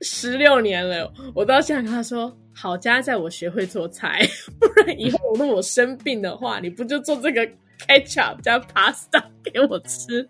[0.04, 4.20] 十六年了，我到现在跟他说：“好家在我学会做菜，
[4.60, 7.40] 不然以后如果我生病的话，你不就做这个
[7.88, 10.28] ketchup 加 pasta 给我吃？”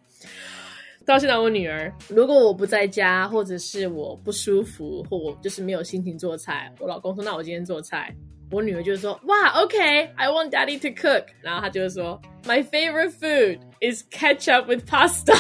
[1.05, 8.15] 到现在，我女儿如果我不在家，或者是我不舒服，或我就是没有心情做菜，我老公说：“那我今天做菜。”
[8.53, 15.35] 我女儿就说：“哇，OK，I want Daddy to cook。”然后他就会说：“My favorite food is ketchup with pasta。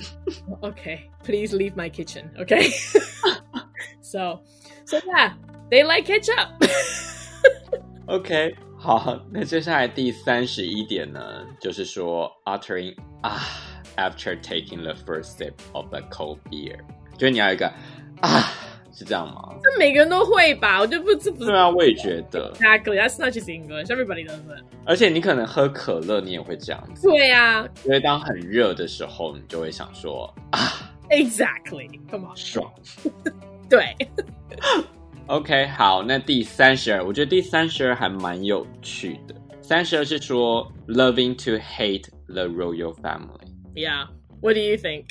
[0.62, 1.10] ”OK。
[1.24, 2.56] Please leave my kitchen, OK
[4.05, 4.39] so,
[4.85, 5.33] so yeah,
[5.69, 6.49] they like ketchup.
[8.07, 13.39] OK，好，那接下来第三十一点呢，就是说 uttering 啊，
[13.95, 16.77] after taking the first sip of a cold beer。
[17.17, 17.67] 就是你要有一个
[18.21, 18.51] 啊，
[18.91, 19.55] 是这样吗？
[19.63, 20.79] 这每个人都会吧？
[20.79, 21.51] 我就不这不是。
[21.51, 22.51] 对啊，我也觉得。
[22.55, 23.87] Exactly, that's not just English.
[23.87, 24.63] Everybody does it.
[24.85, 27.07] 而且你可能喝可乐，你也会这样子。
[27.07, 30.59] 对啊，因为当很热的时候，你就会想说啊。
[31.09, 31.99] Exactly.
[32.09, 32.35] Come on.
[32.35, 32.71] 爽。
[33.69, 33.95] 对。
[35.27, 39.35] OK，好，那第三十二，我觉得第三十二还蛮有趣的。
[39.61, 44.07] 三十二是说 loving to hate the royal family。Yeah.
[44.41, 45.05] What do you think?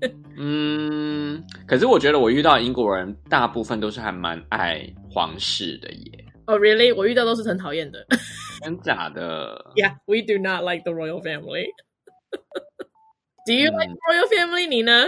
[0.35, 6.25] 嗯，可是我觉得我遇到英国人大部分都是还蛮爱皇室的耶。
[6.45, 6.93] Oh, really?
[6.93, 8.05] 我遇到都是很讨厌的。
[8.61, 9.71] 真假的？
[9.75, 11.67] Yeah, we do not like the royal family.
[13.45, 14.67] Do you like the royal family？
[14.67, 15.05] 你呢？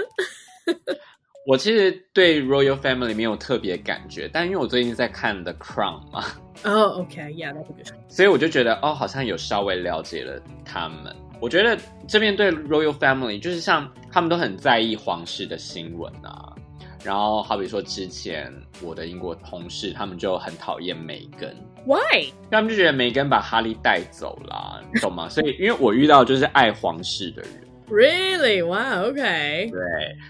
[1.46, 6.24] 我其实对 Royal Family 没有特别感觉，但因为我最近在看 The Crown 嘛，
[6.64, 7.86] 哦、oh,，OK，Yeah，that's good。
[8.08, 11.16] 所以我就觉得哦，好像有稍微了解了他们。
[11.40, 16.54] 我觉得这边对 Royal Family 就是像他们都很在意皇室的新闻啊，
[17.02, 22.30] 然后好比说之前我的英国同事，他们就很讨厌梅根，Why？
[22.50, 25.26] 他们就觉得梅根把哈利带走了，你懂吗？
[25.30, 27.66] 所以因为我遇到就是爱皇室的人。
[27.89, 28.63] Really?
[28.63, 29.11] Wow.
[29.11, 29.69] Okay.
[29.69, 29.79] 对，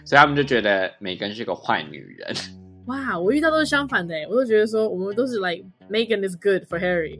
[0.03, 2.35] 所以他们就觉得梅根是个坏女人。
[2.87, 7.19] 哇，我遇到都是相反的，我都觉得说我们都是 like Meghan is good for Harry。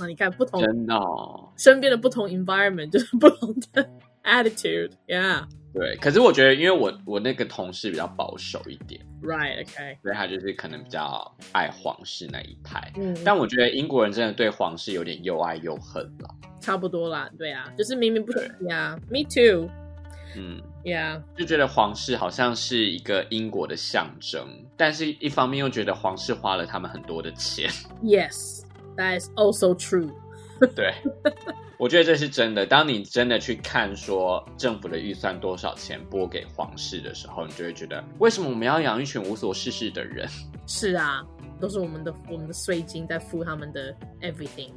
[0.00, 3.88] 那你 看不同真的哦，身边的不同 environment 就是不同的
[4.24, 4.90] attitude。
[5.77, 12.91] 对，可是我觉得，因为我我那个同事比较保守一点，Right, OK，所以他就是可能比较爱皇室那一派。
[12.97, 16.35] 嗯，但我觉得英国人真的对皇室有点又爱又恨了。
[16.59, 19.69] 差不多啦，对啊，就是明明不是呀，Me too。
[20.35, 27.69] 嗯，Yeah，就觉得皇室好像是一个英国的象征，但是一方面又觉得皇室花了他们很多的钱。
[28.03, 28.63] Yes,
[28.97, 30.11] that is also true.
[30.75, 30.93] 对。
[31.77, 32.65] 我觉得这是真的。
[32.65, 40.27] 当你真的去看说政府的预算多少钱拨给皇室的时候，你就会觉得为什么我们要养一群无所事事的人？
[40.65, 41.23] 是啊，
[41.59, 44.71] 都是我们的我们的税金在付他们的 everything。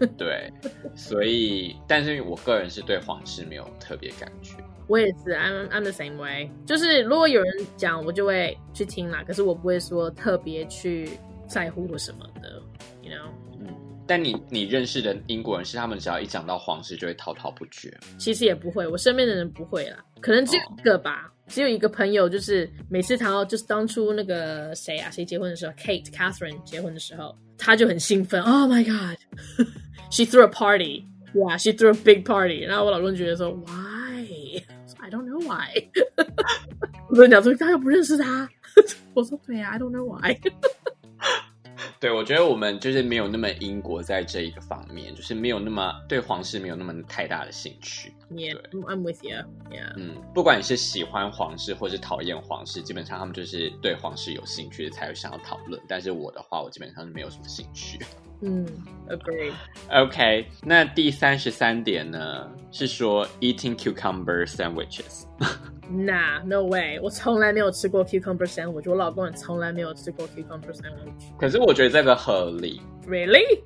[0.16, 0.50] 对，
[0.94, 4.54] 所以，但是我个人是对皇室没有特别感觉。
[4.86, 6.50] 我也是，I'm I'm the same way。
[6.66, 9.22] 就是如果有人讲，我就会去听啦。
[9.26, 11.10] 可是我不会说特别去
[11.46, 12.62] 在乎或什么的
[13.02, 13.28] ，you know。
[14.10, 17.96] 但你你认识的英国人是他们只要一讲到皇室就会滔滔不绝？
[18.18, 35.70] 其实也不会，我身边的人不会啦，可能只有一个吧，只有一个朋友，就是每次谈到就是当初那个谁啊，谁结婚的时候，Kate Catherine 结婚的时候，他就很兴奋，Oh my God，she threw a party，yeah，she threw a big party，然后我老公觉得说，Why？I don't know why。
[37.10, 38.50] 我跟你讲说他又不认识他，
[39.14, 40.36] 我说对呀，I don't know why。
[42.00, 48.14] 对，我觉得我们就是没有那么英国在这一个方面，就是没有那么对皇室没有那么太大的兴趣。
[48.30, 49.36] Yeah, I'm with you.
[49.70, 49.92] Yeah.
[49.98, 55.78] 嗯，不管你是喜欢皇室或是讨厌皇室，基本上他们就是对皇室有兴趣才会想要讨论。
[55.86, 57.98] 但是我的话，我基本上是没有什么兴趣。
[58.41, 58.65] 嗯，
[59.07, 59.51] Agree.
[59.89, 65.23] OK，那第三十三点呢，是说 eating cucumber sandwiches。
[65.89, 66.99] Nah, no way！
[66.99, 71.37] 我从来没有吃过 cucumber sandwich，我老公也从来没有吃过 cucumber sandwich。
[71.39, 72.81] 可是我觉得这个合理。
[73.07, 73.61] Really？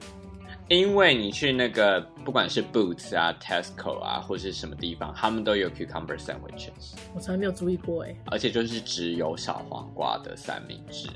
[0.68, 6.94] 因为你去那个不管是 Boots 啊、Tesco 啊，或是什么地方，他们都有 cucumber sandwiches。
[7.14, 8.16] 我从来没有注意过哎。
[8.26, 11.06] 而且就是只有小黄瓜的三明治。
[11.08, 11.14] 呀，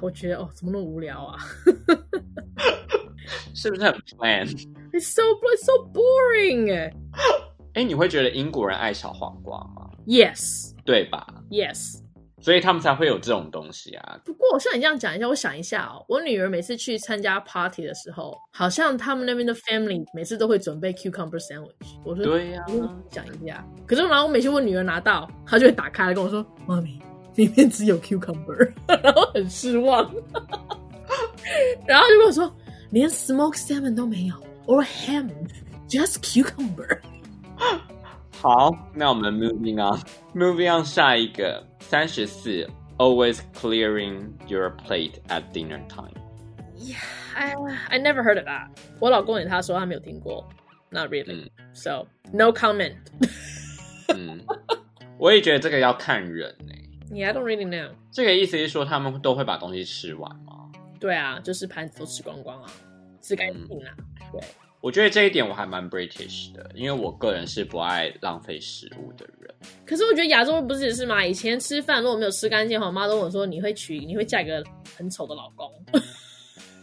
[0.00, 1.38] 我觉得哦，怎么那么无聊啊？
[3.54, 6.92] 是不是很 bland？It's so it's so boring。
[7.74, 12.00] 哎，你会觉得英国人爱小黄瓜吗？Yes，对吧？Yes，
[12.46, 14.20] 所以他们才会有这种东西啊。
[14.24, 21.98] 不过，像你这样讲一下，我想一下哦，我女儿每次去参加 party 的时候，好像他们那边的 family 每次都会准备 cucumber sandwich。
[22.04, 23.66] 我说对呀、啊，讲一下。
[23.84, 27.02] 可是，然后我每次我女儿拿到，她就会打开来跟我说：“妈咪，
[27.34, 28.72] 里面只有 cucumber。
[29.02, 30.08] ”然后很失望。
[31.84, 32.56] 然后就跟我说
[32.92, 37.00] ：“连 smoked salmon 都没有，or ham，just cucumber。”
[38.41, 46.97] 好，那我们 moving on，moving on 下一个三十四，always clearing your plate at dinner time。Yeah,
[47.35, 47.53] I
[47.89, 48.69] I never heard of that。
[48.99, 50.47] 我老公也他说他没有听过，
[50.89, 51.49] Not really、嗯。
[51.73, 52.95] So no comment。
[54.07, 54.43] 嗯，
[55.19, 56.73] 我也觉得这个要看人呢。
[57.11, 57.91] Yeah, I don't really know。
[58.11, 60.71] 这个意思是说他们都会把东西吃完吗？
[60.99, 62.71] 对啊，就是盘子都吃光光啊，
[63.21, 64.41] 吃干净啊，嗯、对。
[64.86, 69.52] 我觉得这一点我还蛮 British 的，因为我个人是不爱浪费食物的人。
[69.84, 71.26] 可是我觉得亚洲不是也是吗？
[71.26, 74.62] 以前吃饭如果没有吃干净，我妈都跟我说，你会娶，你会嫁一个
[74.96, 75.68] 很丑的老公。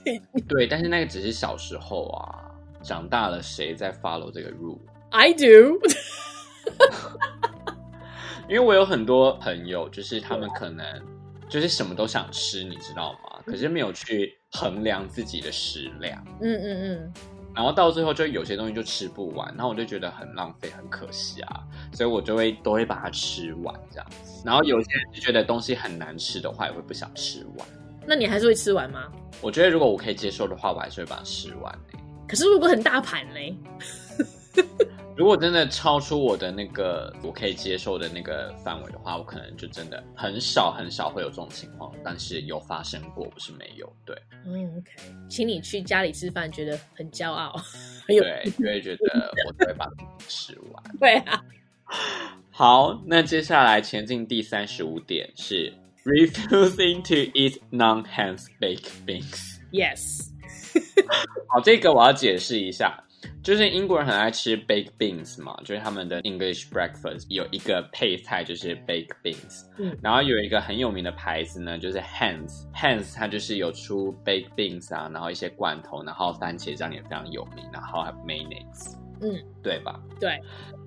[0.50, 2.44] 对，但是那个只是小时候啊，
[2.84, 5.80] 长大了谁在 follow 这个 rule？I do。
[8.50, 10.86] 因为我有很多朋友，就是他们可能
[11.48, 13.42] 就是什么都想吃，你知道吗？
[13.46, 16.22] 可是没有去衡量自己的食量。
[16.42, 17.14] 嗯嗯嗯。
[17.56, 21.64] 然后到最后就有些东西就吃不完，然后我就觉得很浪费，很可惜啊，
[21.94, 24.42] 所以我就会都会把它吃完这样子。
[24.46, 27.68] 然后有些人就觉得东西很难吃的话，也会不想吃完。
[28.06, 29.12] 那你还是会吃完吗？
[29.42, 32.00] 我觉得如果我可以接受的话，我还是会把它吃完欸。
[32.28, 33.56] 可是如果很大盘嘞？
[35.16, 43.88] 如果真的超出我的那个我可以接受的那个范围的话，我可能就真的很少很少会有这种情况，但是有发生过，不是没有。
[44.06, 44.92] 对，嗯，OK，
[45.30, 47.54] 请你去家里吃饭，觉得很骄傲，
[48.08, 49.92] 对，就会觉得我都会把它
[50.28, 50.84] 吃完。
[51.00, 51.44] 对啊，
[52.50, 55.72] 好，那接下来前进第三十五点是
[56.06, 59.60] refusing to eat non-hands baked beans。
[59.72, 60.30] Yes，
[61.48, 63.04] 好，这个我要解释一下。
[63.44, 80.00] 就是英国人很爱吃 baked beans 嘛，就是他们的 English breakfast 有一个配菜就是 baked beans，嗯，然后有一个很有名的牌子呢，就是 Heinz，Heinz 它就是有出 baked beans 啊，然后一些罐头，然后番茄酱也非常有名，然后还有 mayonnaise，嗯，对吧？
[80.20, 80.40] 对。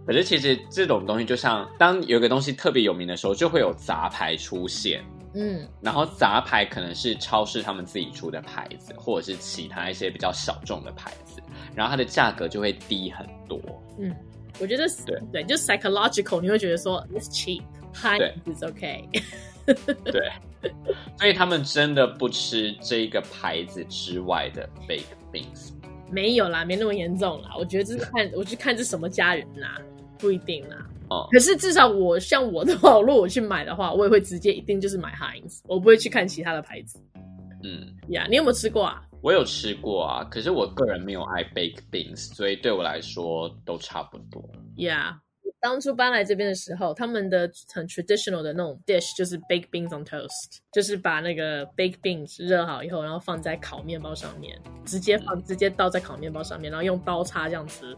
[0.06, 5.04] 可是其实这种东西就像当有个东西特别有名的时候，就会有杂牌出现。
[5.38, 11.42] 嗯，然后杂牌可能是超市他们自己出的牌子，或者是其他一些比较小众的牌子，
[11.74, 13.60] 然后它的价格就会低很多。
[13.98, 14.14] 嗯，
[14.58, 19.04] 我觉得对对，就 psychological，你会觉得说 it's cheap，high is okay。
[20.04, 20.32] 对，
[21.18, 25.72] 所以他们真的不吃这个牌子之外的 baked beans。
[26.10, 27.50] 没有啦，没那么严重啦。
[27.58, 29.76] 我觉得这是看，我去看这什么家人啦，
[30.18, 30.76] 不一定啦。
[31.10, 36.98] 哦，可是至少我像我的话，如果我去买的话，我也会直接一定就是买 Heinz，我不会去看其他的牌子。
[37.62, 39.02] 嗯，呀，yeah, 你有没有吃过啊？
[39.22, 44.42] 我有吃过啊，可是我个人没有爱 baked beans，所以对我来说都差不多。
[44.76, 57.96] 呀，yeah, 当初搬来这边的时候，他们的很 traditional 的那种 dish 就是 baked beans on toast，就是把那个 baked beans 热好以后，然后放在烤面包上面，直接放，嗯、直接倒在烤面包上面，然后用刀叉这样吃。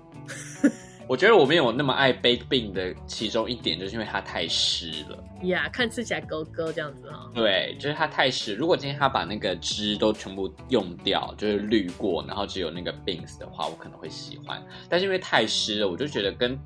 [1.09, 5.17] 我觉得我没有那么爱 baked bean 的其中一点，就是因为它太湿了。
[5.45, 7.31] 呀，yeah, 看吃起来勾勾这样子啊、哦。
[7.35, 8.55] 对，就是它太湿。
[8.55, 14.63] 如果今天他把那个汁都全部用掉，就是滤过，然后只有那个 beans 的话，我可能会喜欢。
[14.87, 16.59] 但是因为太湿了，我就觉得跟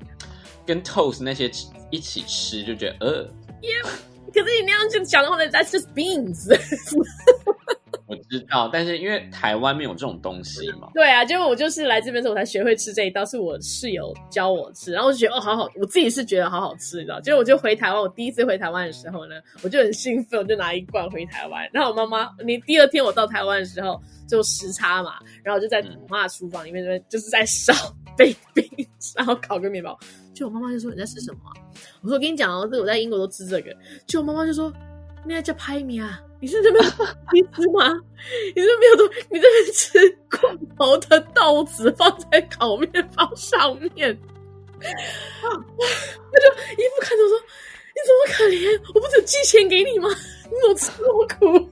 [0.65, 1.49] 跟 toast 那些
[1.89, 3.25] 一起吃，就觉得呃。
[3.61, 3.87] Yeah,
[4.33, 6.49] 可是你那样就讲的话，That's just beans。
[8.17, 10.89] 我知道，但是因为台湾没有这种东西嘛。
[10.93, 17.19] 对啊，结果我就是来这边时候我才学会吃这一道，是我室友教我吃，然后我就觉得哦，好好，我自己是觉得好好吃，你知道？
[17.21, 21.67] 结果我就回台湾，我第一次回台湾的时候呢，我就很兴奋，我就拿一罐回台湾。
[21.73, 27.73] 然后我妈妈，你第二天我到台湾的时候就时差嘛，然后我就在我妈的厨房里面，这边就是在烧
[28.17, 29.97] baked beans，然后烤个面包。
[30.33, 31.39] 就我妈妈就说你在吃什么？
[32.01, 33.75] 我说我跟你讲哦，这我在英国都吃这个。
[34.07, 34.73] 就我妈妈就说。
[35.25, 36.21] 那叫拍米啊！
[36.43, 36.99] 你是这边吃
[37.71, 37.87] 吗？
[38.53, 44.19] 你是没有多你这边吃罐头的豆子放在烤面包上面，
[44.81, 47.39] 他就一副看着说
[47.95, 48.77] ：“你怎么可怜？
[48.93, 50.09] 我不是寄钱给你吗？
[50.43, 51.69] 你怎么吃那么苦？”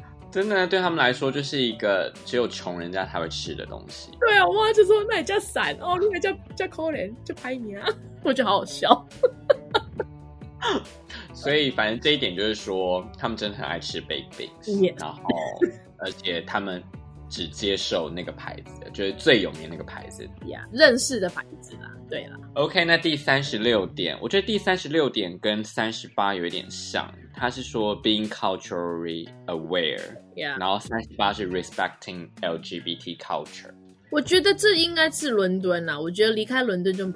[0.30, 4.12] 真的对他们来说，就是一个只有穷人家才会吃的东西。
[4.20, 7.88] 对啊，我妈就说：“那你叫散哦，那也叫叫可怜，就拍你啊！”
[8.22, 8.88] 我觉得好好笑。
[11.34, 15.00] 所以，反正这一点就是说，他们真的很爱吃 baked beans Yeah.
[15.00, 15.22] 然后，
[15.98, 16.82] 而且他们
[17.28, 21.90] 只接受那个牌子的，就是最有名那个牌子呀，yeah, 认识的牌子啦。
[22.08, 30.58] 对了，OK，那第三十六点，我觉得第三十六点跟三十八有一点像，他是说 being culturally aware，Yeah.
[30.58, 33.74] 然后三十八是 respecting LGBT culture。
[34.10, 37.12] 我觉得这应该是伦敦啦，我觉得离开伦敦就。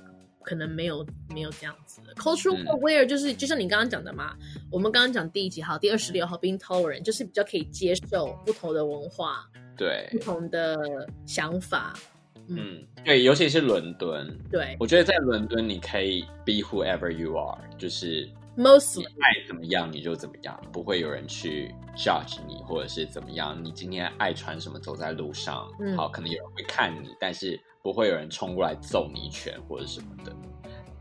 [0.48, 1.04] 可能没有
[1.34, 1.74] 没有这样
[2.16, 4.34] ，cultural aware 就是、嗯、就像你刚刚讲的嘛，
[4.70, 9.46] 我们刚刚讲第一集好，第二十六号 being tolerant 就是比较可以接受不同的文化，
[9.76, 11.94] 对，不同的想法，
[12.48, 27.60] 嗯，嗯对，尤其是伦敦，对，我觉得在伦敦你可以 be whoever you are，就是 mostly 爱怎么样你就怎么样，不会有人去 judge 你或者是怎么样，你今天爱穿什么走在路上，嗯、好，可能有人会看你，但是。
[27.82, 30.32] 不会有人冲过来揍你一拳或者什么的，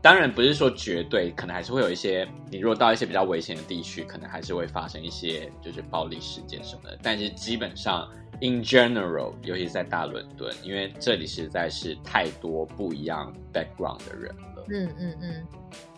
[0.02, 2.28] 当然不是说绝对，可能还是会有一些。
[2.50, 6.98] 你如果到一些比较危险的地区，可能还是会发生一些就是暴力事件什么的。
[7.02, 8.08] 但是基本上
[8.40, 14.64] ，in general，尤其是在大伦敦，因为这里实在是太多不一样 background 的人了。
[14.68, 15.46] 嗯嗯嗯，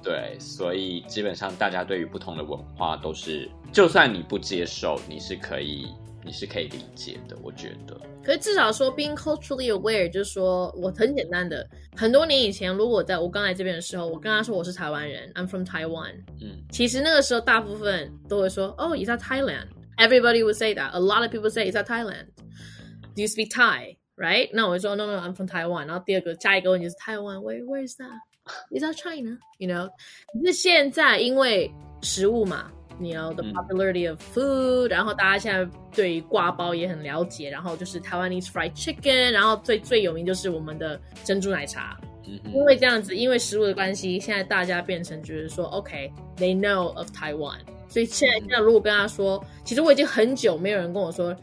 [0.03, 5.89] 对，所以基本上大家对于不同的文化都是，就算你不接受，你是可以。
[6.29, 7.35] 你是可以理解的。
[7.43, 11.67] 我觉得，可是至少说 being culturally aware，就是说我很简单的，
[11.97, 20.91] 很多年以前，如果在我刚来这边的时候，我跟他说我是台湾人，I'm from Taiwan，嗯，其实那个时候大部分都会说，哦，is that Thailand？Everybody would say that.
[20.91, 22.27] A lot of people say is that Thailand.
[23.17, 23.97] Do you speak Thai?
[24.15, 24.51] Right?
[24.53, 25.87] 那我会说 No, no, I'm from Taiwan.
[25.87, 28.21] 然后第二个下一个问题是台湾，Where, where is that?
[28.71, 29.39] Is that China?
[29.59, 29.89] You know?
[30.35, 31.73] 可是现在因为
[32.03, 32.71] 食物嘛。
[33.00, 42.00] 你 you know the popularity of food，、嗯、然后大家现在对于刈包也很了解，然后就是 Taiwanese fried chicken，然后最最有名就是我们的珍珠奶茶。
[42.26, 47.58] 嗯、哼因为这样子，因为食物的关系，现在大家变成就是说，OK，they、okay, know of Taiwan。
[47.90, 51.36] 所以现在现在如果跟他说，其实我已经很久没有人跟我说，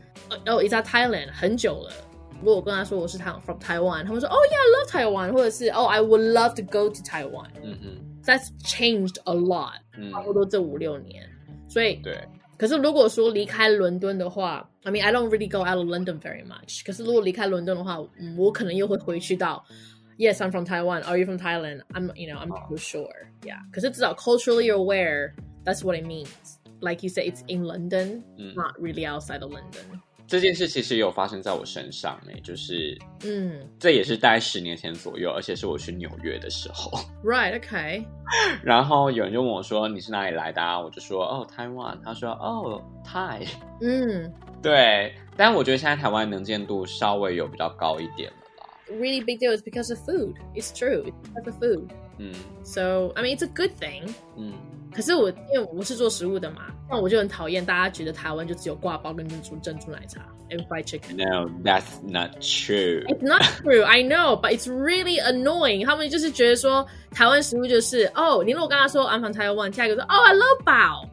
[0.46, 1.30] 哦，is that Thailand？
[1.32, 1.92] 很久了。
[2.38, 7.48] 如果我跟他说我是台 from Taiwan，他们说，哦、oh,，yeah，I love Taiwan，或者是，哦、oh,，I would love to go to Taiwan。
[7.62, 9.74] 嗯嗯，That's changed a lot，
[10.10, 11.28] 差不多这五六年。
[11.74, 12.18] 所以，对。
[12.56, 16.84] 可是如果说离开伦敦的话，I mean I don't really go out of London very much。
[16.84, 17.98] 可是如果离开伦敦的话，
[18.36, 19.64] 我可能又会回去到，
[20.18, 21.02] Yes I'm from Taiwan.
[21.04, 21.80] Are you from Thailand?
[21.94, 23.08] I'm you know I'm not too sure.
[23.42, 23.60] Yeah.
[23.72, 25.32] 可是至少 culturally aware,
[25.64, 26.28] that's what it means.
[26.80, 28.22] Like you said, it's in London,
[28.54, 30.00] not really outside of London.
[30.27, 36.91] 这件事其实有发生在我身上诶，就是，嗯，这也是大概十年前左右，而且是我去纽约的时候。
[37.23, 38.05] Right, okay.
[38.63, 43.45] 然后有人就问我说：“你是哪里来的啊？”我就说：“哦，台湾。”他说：“哦，泰。”
[43.81, 45.13] 嗯，对。
[45.37, 48.67] 但我觉得现在台湾能见度稍微有比较高一点了吧。
[48.89, 50.35] Really big deal is because of food.
[50.55, 51.03] It's true.
[51.03, 51.89] It's because of food.
[52.17, 52.33] 嗯。
[52.63, 54.09] So, I mean, it's a good thing.
[54.37, 54.53] 嗯。
[54.95, 61.17] 可是我因为我是做食物的嘛，那我就很讨厌大家觉得台湾就只有挂包跟珍珠珍珠奶茶，and fried chicken。
[61.17, 63.03] No, that's not true.
[63.07, 63.83] It's not true.
[63.83, 65.85] I know, but it's really annoying.
[65.85, 71.09] 他们就是觉得说台湾食物就是哦，你如果跟他说 I'm from Taiwan，下一个说哦，I love 包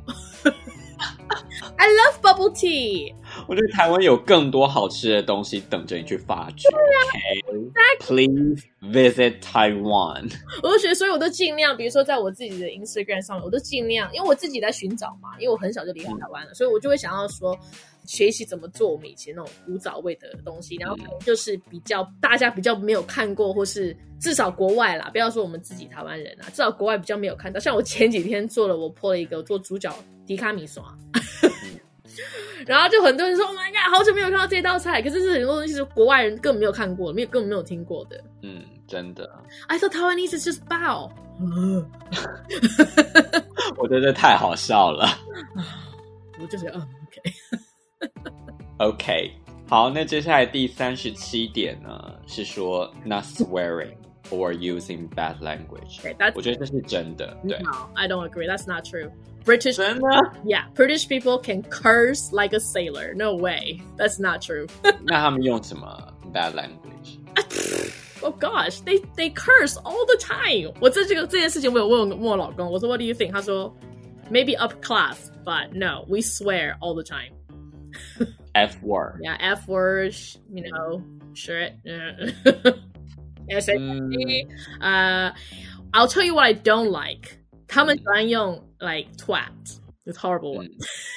[1.77, 3.13] ，I love bubble tea。
[3.49, 6.69] 我觉得台湾有更多好吃的东西等着你去发掘。
[6.69, 7.99] Okay?
[8.01, 10.31] Please visit Taiwan。
[10.63, 17.59] 我都觉得，所以我都尽量，比如说在我自己的 Instagram 上面，我都尽量，因为我自己在寻找嘛，因为我很小就离开台湾了，嗯、所以我就会想要说
[18.05, 27.61] 学习怎么做我们以前那种古早味的东西，然后可能就是比较大家比较没有看过，或是至少国外啦，不要说我们自己台湾人啊，至少国外比较没有看到。
[27.61, 29.95] 像我前几天做了，我 po 了一个做猪脚
[30.27, 30.83] 迪卡米刷。
[32.67, 38.23] 然后就很多人说：“Oh my god，好久没有看到这道菜。”可是是很多东西是国外人根本没有看过，没有根本没有听过的。
[38.43, 39.29] 嗯，真的。
[39.69, 41.11] I thought Taiwanese is just 包。
[43.79, 45.09] 我觉得这太好笑了。
[46.41, 46.89] 我就觉得，嗯
[48.79, 49.33] ，OK，OK，
[49.69, 53.95] 好，那接下来第三十七点呢，是说 not swearing
[54.30, 57.38] or using bad language。Okay, 我觉得这是真的。
[57.48, 58.48] 对，No, I don't agree.
[58.48, 59.10] That's not true.
[59.46, 60.08] British 真的？
[60.44, 63.14] Yeah, British people can curse like a sailor.
[63.14, 64.68] No way, that's not true.
[65.04, 67.20] 那他们用什么 bad language?
[68.22, 70.74] Oh gosh, they they curse all the time.
[70.82, 73.32] 我这这个这件事情，我有问问我老公，我说 What do you think？
[73.32, 73.74] 他说
[74.30, 77.32] Maybe up class, but no, we swear all the time.
[78.54, 79.22] F word.
[79.22, 80.14] Yeah, F word.
[80.54, 81.02] You know,
[81.34, 81.76] shit.
[83.52, 84.48] S A T.
[84.82, 85.32] Uh,
[85.94, 87.38] I'll tell you what I don't like.
[87.68, 89.52] 他们喜欢用 like twat,
[90.06, 90.72] it's horrible word,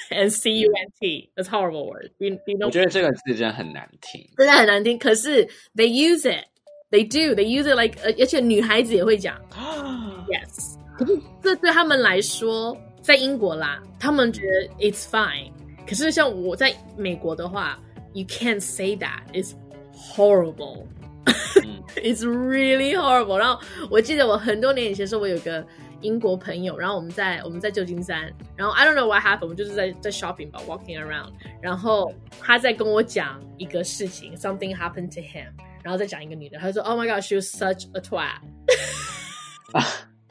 [0.09, 2.11] and c u n t, it's horrible word.
[2.17, 4.99] You, you know, 我觉得这个字真的很难听，真的很难听。
[4.99, 5.45] 可是
[5.75, 6.45] they use it,
[6.89, 9.39] they do, they use it like，而且女孩子也会讲。
[10.27, 15.51] Yes，可是这对他们来说，在英国啦，他们觉得 it's fine。
[15.87, 17.79] 可是像我在美国的话，
[18.13, 19.53] you can't say that, it's
[19.95, 20.85] horrible.
[21.95, 23.37] It's really horrible。
[23.37, 23.59] 然后
[23.89, 25.65] 我记得我很多年以前说，我有个。
[26.01, 31.29] 英国朋友，然后我们在我们在旧金山，然后 I don't know what happened，我们就是在在 shopping 吧，walking around，
[31.61, 35.45] 然后他在跟我讲一个事情，something happened to him，
[35.83, 38.39] 然后再讲一个女的，他就说 Oh my God，she was such a twat，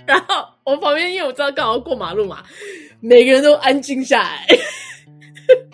[0.04, 2.44] 然后我旁边因为我知道刚好过马路嘛，
[2.98, 4.44] 每个人都安静下来，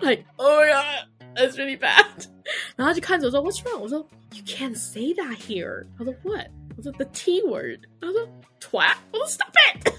[0.03, 2.27] like Oh my God，that's really bad，
[2.77, 3.79] 然后他就看着我说 What's wrong？
[3.79, 6.48] 我说 You can't say that here，他说 What？
[6.78, 8.28] 我说 the T word，他说
[8.60, 9.94] twat，我说 stop it。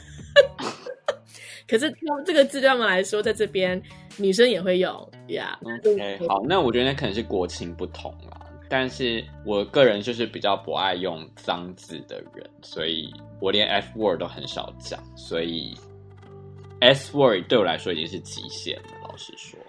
[1.69, 3.81] 可是这个字对他们来说，在这边
[4.17, 4.91] 女生也会用
[5.29, 5.55] ，yeah。
[5.63, 8.41] OK，好，那我觉得那可能是国情不同啦。
[8.69, 15.77] 但是我个人就是比较不爱用脏字的人，所以我连 F word 都很少讲，所以
[16.81, 19.61] S word 对我来说已经是极限了，老实说。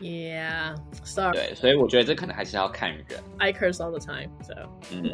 [0.00, 1.32] Yeah, sorry.
[1.32, 3.04] 对，所以我觉得这可能还是要看人。
[3.38, 4.54] I curse all the time, so.
[4.92, 5.10] 嗯，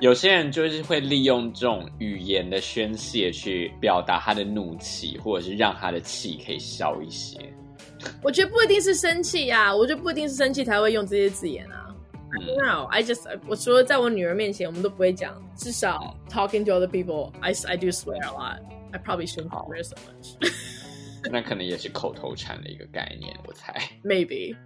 [0.00, 7.38] 有些人就是会利用这种语言的宣泄去表达他的怒气，或者是让他的气可以消一些。
[8.22, 11.94] 我觉得不一定是生气呀、啊，我觉得不一定是生气才会用这些字眼啊。
[12.32, 15.40] 嗯、no, I just 我除了在我女儿面前，我们都不会讲。
[15.56, 18.58] 至少 talking to other people, I I do swear a lot.
[18.90, 20.36] I probably shouldn't swear so much.
[21.30, 23.74] 那可能也是口头禅的一个概念，我猜。
[24.04, 24.56] Maybe.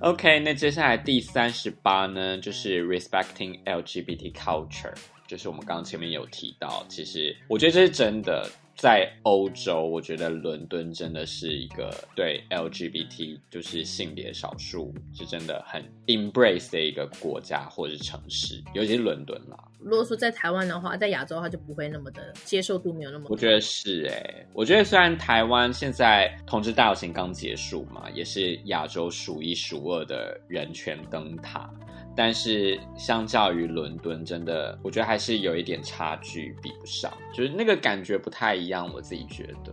[0.00, 4.94] OK，那接下来第三十八呢，就是 respecting LGBT culture，
[5.26, 8.50] 就是我们刚刚前面有提到，其实我觉得这是真的。
[8.76, 19.58] 在欧洲，我觉得伦敦真的是一个对 LGBT 就是性别少数是真的很 embrace 的一个国家或者是城市，尤其是伦敦啦。
[19.82, 23.26] 如果说在台湾的话，在亚洲的话就不会那么的接受度没有那么。
[23.28, 31.70] 我觉得是哎、欸，我觉得虽然台湾现在同志大游行刚结束嘛，也是亚洲数一数二的人权灯塔。
[32.16, 38.92] 但是相较于伦敦，真的我觉得还是有一点差距，比不上，就是那个感觉不太一样。
[38.92, 39.72] 我自己觉得，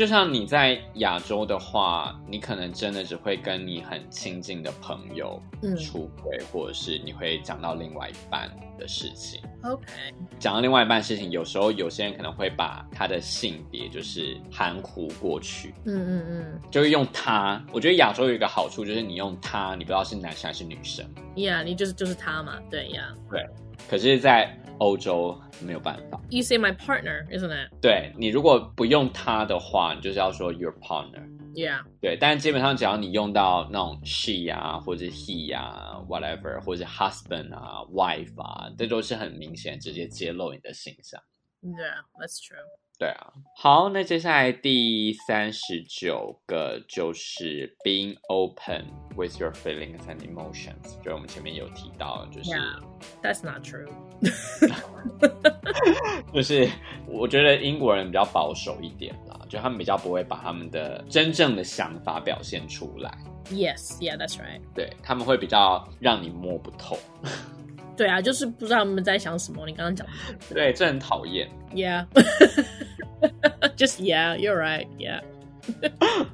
[0.00, 5.38] 就像你在亚洲的话，你可能真的只会跟你很亲近的朋友
[5.78, 9.42] 出轨，嗯、或者是你会讲到另外一半的事情。
[9.62, 9.84] OK，
[10.38, 15.74] 讲到另外一半事情，有时候有些人可能会把他的性别就是含糊过去。
[15.84, 17.62] 嗯嗯嗯，就是用他。
[17.70, 21.04] 我觉得亚洲有一个好处，就是你用他，你不知道是男生还是女生。
[21.36, 22.58] Yeah，你就是就是他嘛。
[22.70, 23.12] 对呀。
[23.28, 23.32] Yeah.
[23.32, 23.46] 对。
[23.86, 26.19] 可是，在欧洲没有办法。
[26.29, 27.69] You say my partner, isn't it?
[27.81, 41.21] 对，你如果不用他的话，你就是要说 your partner。Yeah，对，但是基本上只要你用到那种 she 啊，或者 he 啊，whatever，或者 husband 啊，wife 啊，这都是很明显直接揭露你的形象。
[41.61, 42.57] Yeah, that's true.
[43.00, 48.84] 对啊，好，那接下来第三十九个就是 being open
[49.16, 52.78] with your feelings and emotions，就我们前面有提到，就是 Yeah,
[53.22, 53.88] that's not true，
[56.34, 56.68] 就是
[57.06, 63.10] 我觉得英国人比较保守一点啦，就他们比较不会把他们的真正的想法表现出来。
[63.50, 64.60] Yes, yeah, that's right。
[64.74, 66.98] 对，他们会比较让你摸不透。
[68.00, 69.66] 对啊，就是不知道他们在想什么。
[69.66, 71.46] 你刚刚讲的，对，这很讨厌。
[71.74, 72.00] Yeah，just
[74.00, 75.20] yeah，you're right，yeah。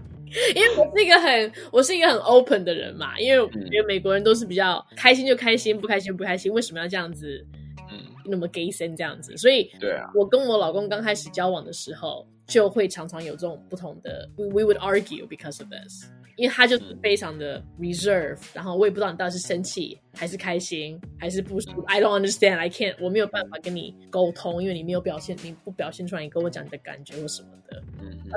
[0.54, 3.18] 因为我是一个很，我是一个很 open 的人嘛。
[3.18, 7.44] 因为我觉得美国人都是比较开心就开心，不开心不开心，为什么要这样子？
[7.90, 9.36] 嗯，那么 gay 森这样子。
[9.36, 16.04] 所以，对啊，我跟我老公刚开始交往的时候，就会常常有这种不同的，we we would argue because of this。
[16.36, 27.82] 因为他就是非常的 reserve，、嗯、然后我也不知道你到底是生气还是开心还是不舒服、嗯、I don't understand, I can't，我没有办法跟你沟通，因为你没有表现，你不表现出来，你跟我讲你的感觉或什么的。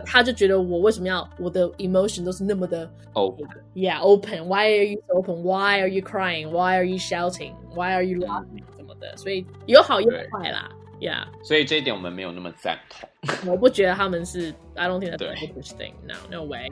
[0.06, 8.04] 他就觉得我为什么要我的 emotion 都是那么的 open，yeah open，why are you open？why are you crying？why are you shouting？why are
[8.06, 8.64] you laughing？
[8.78, 10.70] 什么的，所以有好有坏啦
[11.02, 11.26] ，yeah。
[11.43, 13.52] 所以这一点我们没有那么赞同。
[13.52, 16.68] 我不觉得他们是，I don't think that's a good thing，no，no way。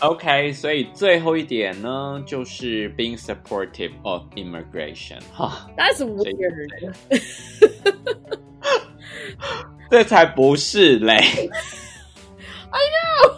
[0.00, 5.20] OK，所以最后一点呢，就是 being supportive of immigration。
[5.32, 6.94] 哈，That's weird。
[9.90, 11.16] 这才不是嘞！
[12.70, 13.34] I know。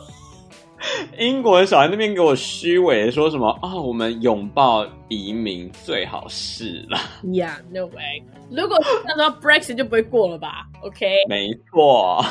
[1.19, 3.83] 英国的小孩那边给我虚伪的说什么啊、哦？
[3.83, 7.01] 我们拥抱移民最好是啦。
[7.25, 8.23] Yeah，no way。
[8.51, 11.07] 如果那时候 Brexit 就不会过了吧？OK。
[11.29, 12.25] 没错，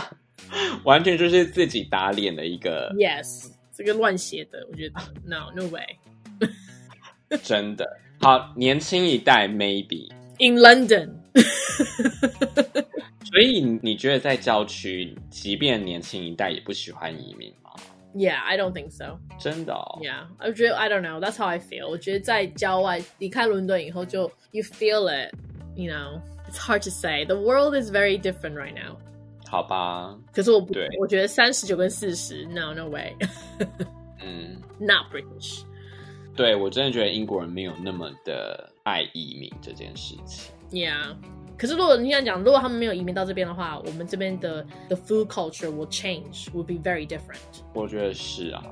[0.84, 2.92] 完全就是自己打脸的一个。
[2.94, 3.52] Yes。
[3.73, 5.85] 这个乱写的，我觉得 no no way，
[7.43, 7.87] 真的
[8.21, 11.11] 好，年轻一代 maybe in London，
[13.25, 17.71] 所以你觉得在郊区，即便年轻一代也不喜欢移民吗？
[18.15, 19.19] Yeah，I don't think so。
[19.39, 20.01] 真的哦？
[20.03, 21.87] Yeah，我觉得 I don't know，that's how I feel。
[21.87, 28.97] 我觉得在郊外离开伦敦以后就，就 you feel it，you know，it's hard to say。The world is very different right now。
[29.52, 33.14] 好吧，可是我不，对我觉得三十九跟四十，no no way，
[34.24, 35.64] 嗯，not British。
[36.38, 40.54] 对，我真的觉得英国人没有那么的爱移民这件事情。
[40.72, 41.18] Yeah，
[41.58, 47.60] 可是如果你想讲，如果他们没有移民到这边的话，我们这边的 the food culture will change，will be very different。
[47.74, 48.64] 我觉得是啊，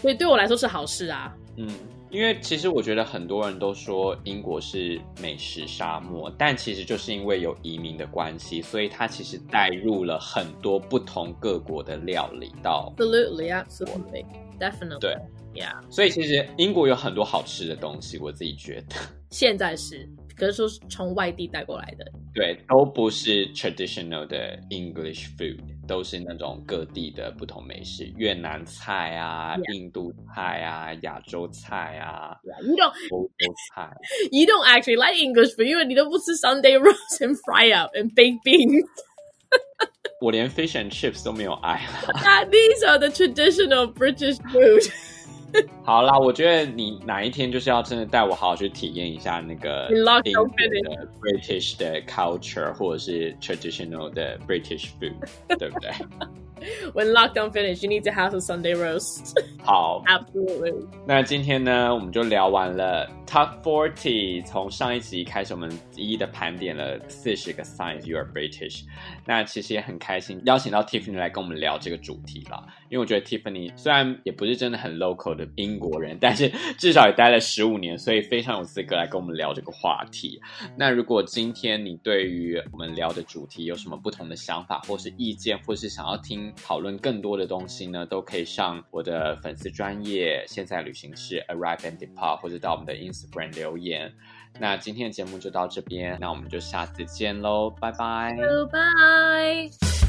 [0.00, 1.34] 所以对我来说是好事啊。
[1.56, 1.68] 嗯。
[2.10, 12.92] 因为其实我觉得很多人都说英国是美食沙漠，但其实就是因为有移民的关系，所以它其实带入了很多不同各国的料理到。
[12.96, 14.24] Absolutely, absolutely,
[14.58, 14.98] definitely.
[15.00, 15.16] 对
[15.54, 15.74] ，Yeah.
[15.90, 18.96] 所以其实英国有很多好吃的东西，我自己觉得。
[19.30, 22.10] 现在是，可是说是从外地带过来的。
[22.32, 29.74] 对，都不是 traditional 的 English food，都是那种各地的不同美食，越南菜啊、Yeah.
[29.74, 32.36] 印度菜啊、亚洲菜啊。
[32.62, 33.90] You don't 欧洲菜。
[34.30, 38.86] You don't actually like English food，因为你都不吃 Sunday roast and fry up and baked beans。
[40.20, 41.80] 我连 fish and chips 都没有爱。
[42.50, 44.92] These are the traditional British food.
[45.82, 49.88] 好啦，我觉得你哪一天就是要真的带我好好去体验一下那个
[50.24, 55.14] 英国的 British 的 culture 或者是 traditional 的 British food，
[55.58, 55.90] 对不对
[56.92, 59.32] ？When lockdown finish, you need to have a Sunday roast.
[59.62, 60.86] 好，Absolutely。
[61.06, 64.42] 那今天呢，我们就聊完了 Top Forty。
[64.46, 68.84] 从上一集开始，我们一一的盘点了四十个 signs you are British。
[69.26, 72.66] 那其实也很开心，邀请到 Tiffany 来跟我们聊这个主题了。
[72.88, 80.40] 因为我觉得 Tiffany 虽然也不是真的很 local 的英国人，但是至少也待了十五年，所以非常有资格来跟我们聊这个话题。
[80.74, 94.12] 那如果今天你对于我们聊的主题有什么不同的想法，或是意见，或是想要听讨论更多的东西呢，都可以上我的粉丝专业现在旅行室 Arrive and Depart，或者到我们的 Instagram 私人留言。
[94.60, 100.07] 那今天的节目就到这边，那我们就下次见喽，拜拜，拜拜。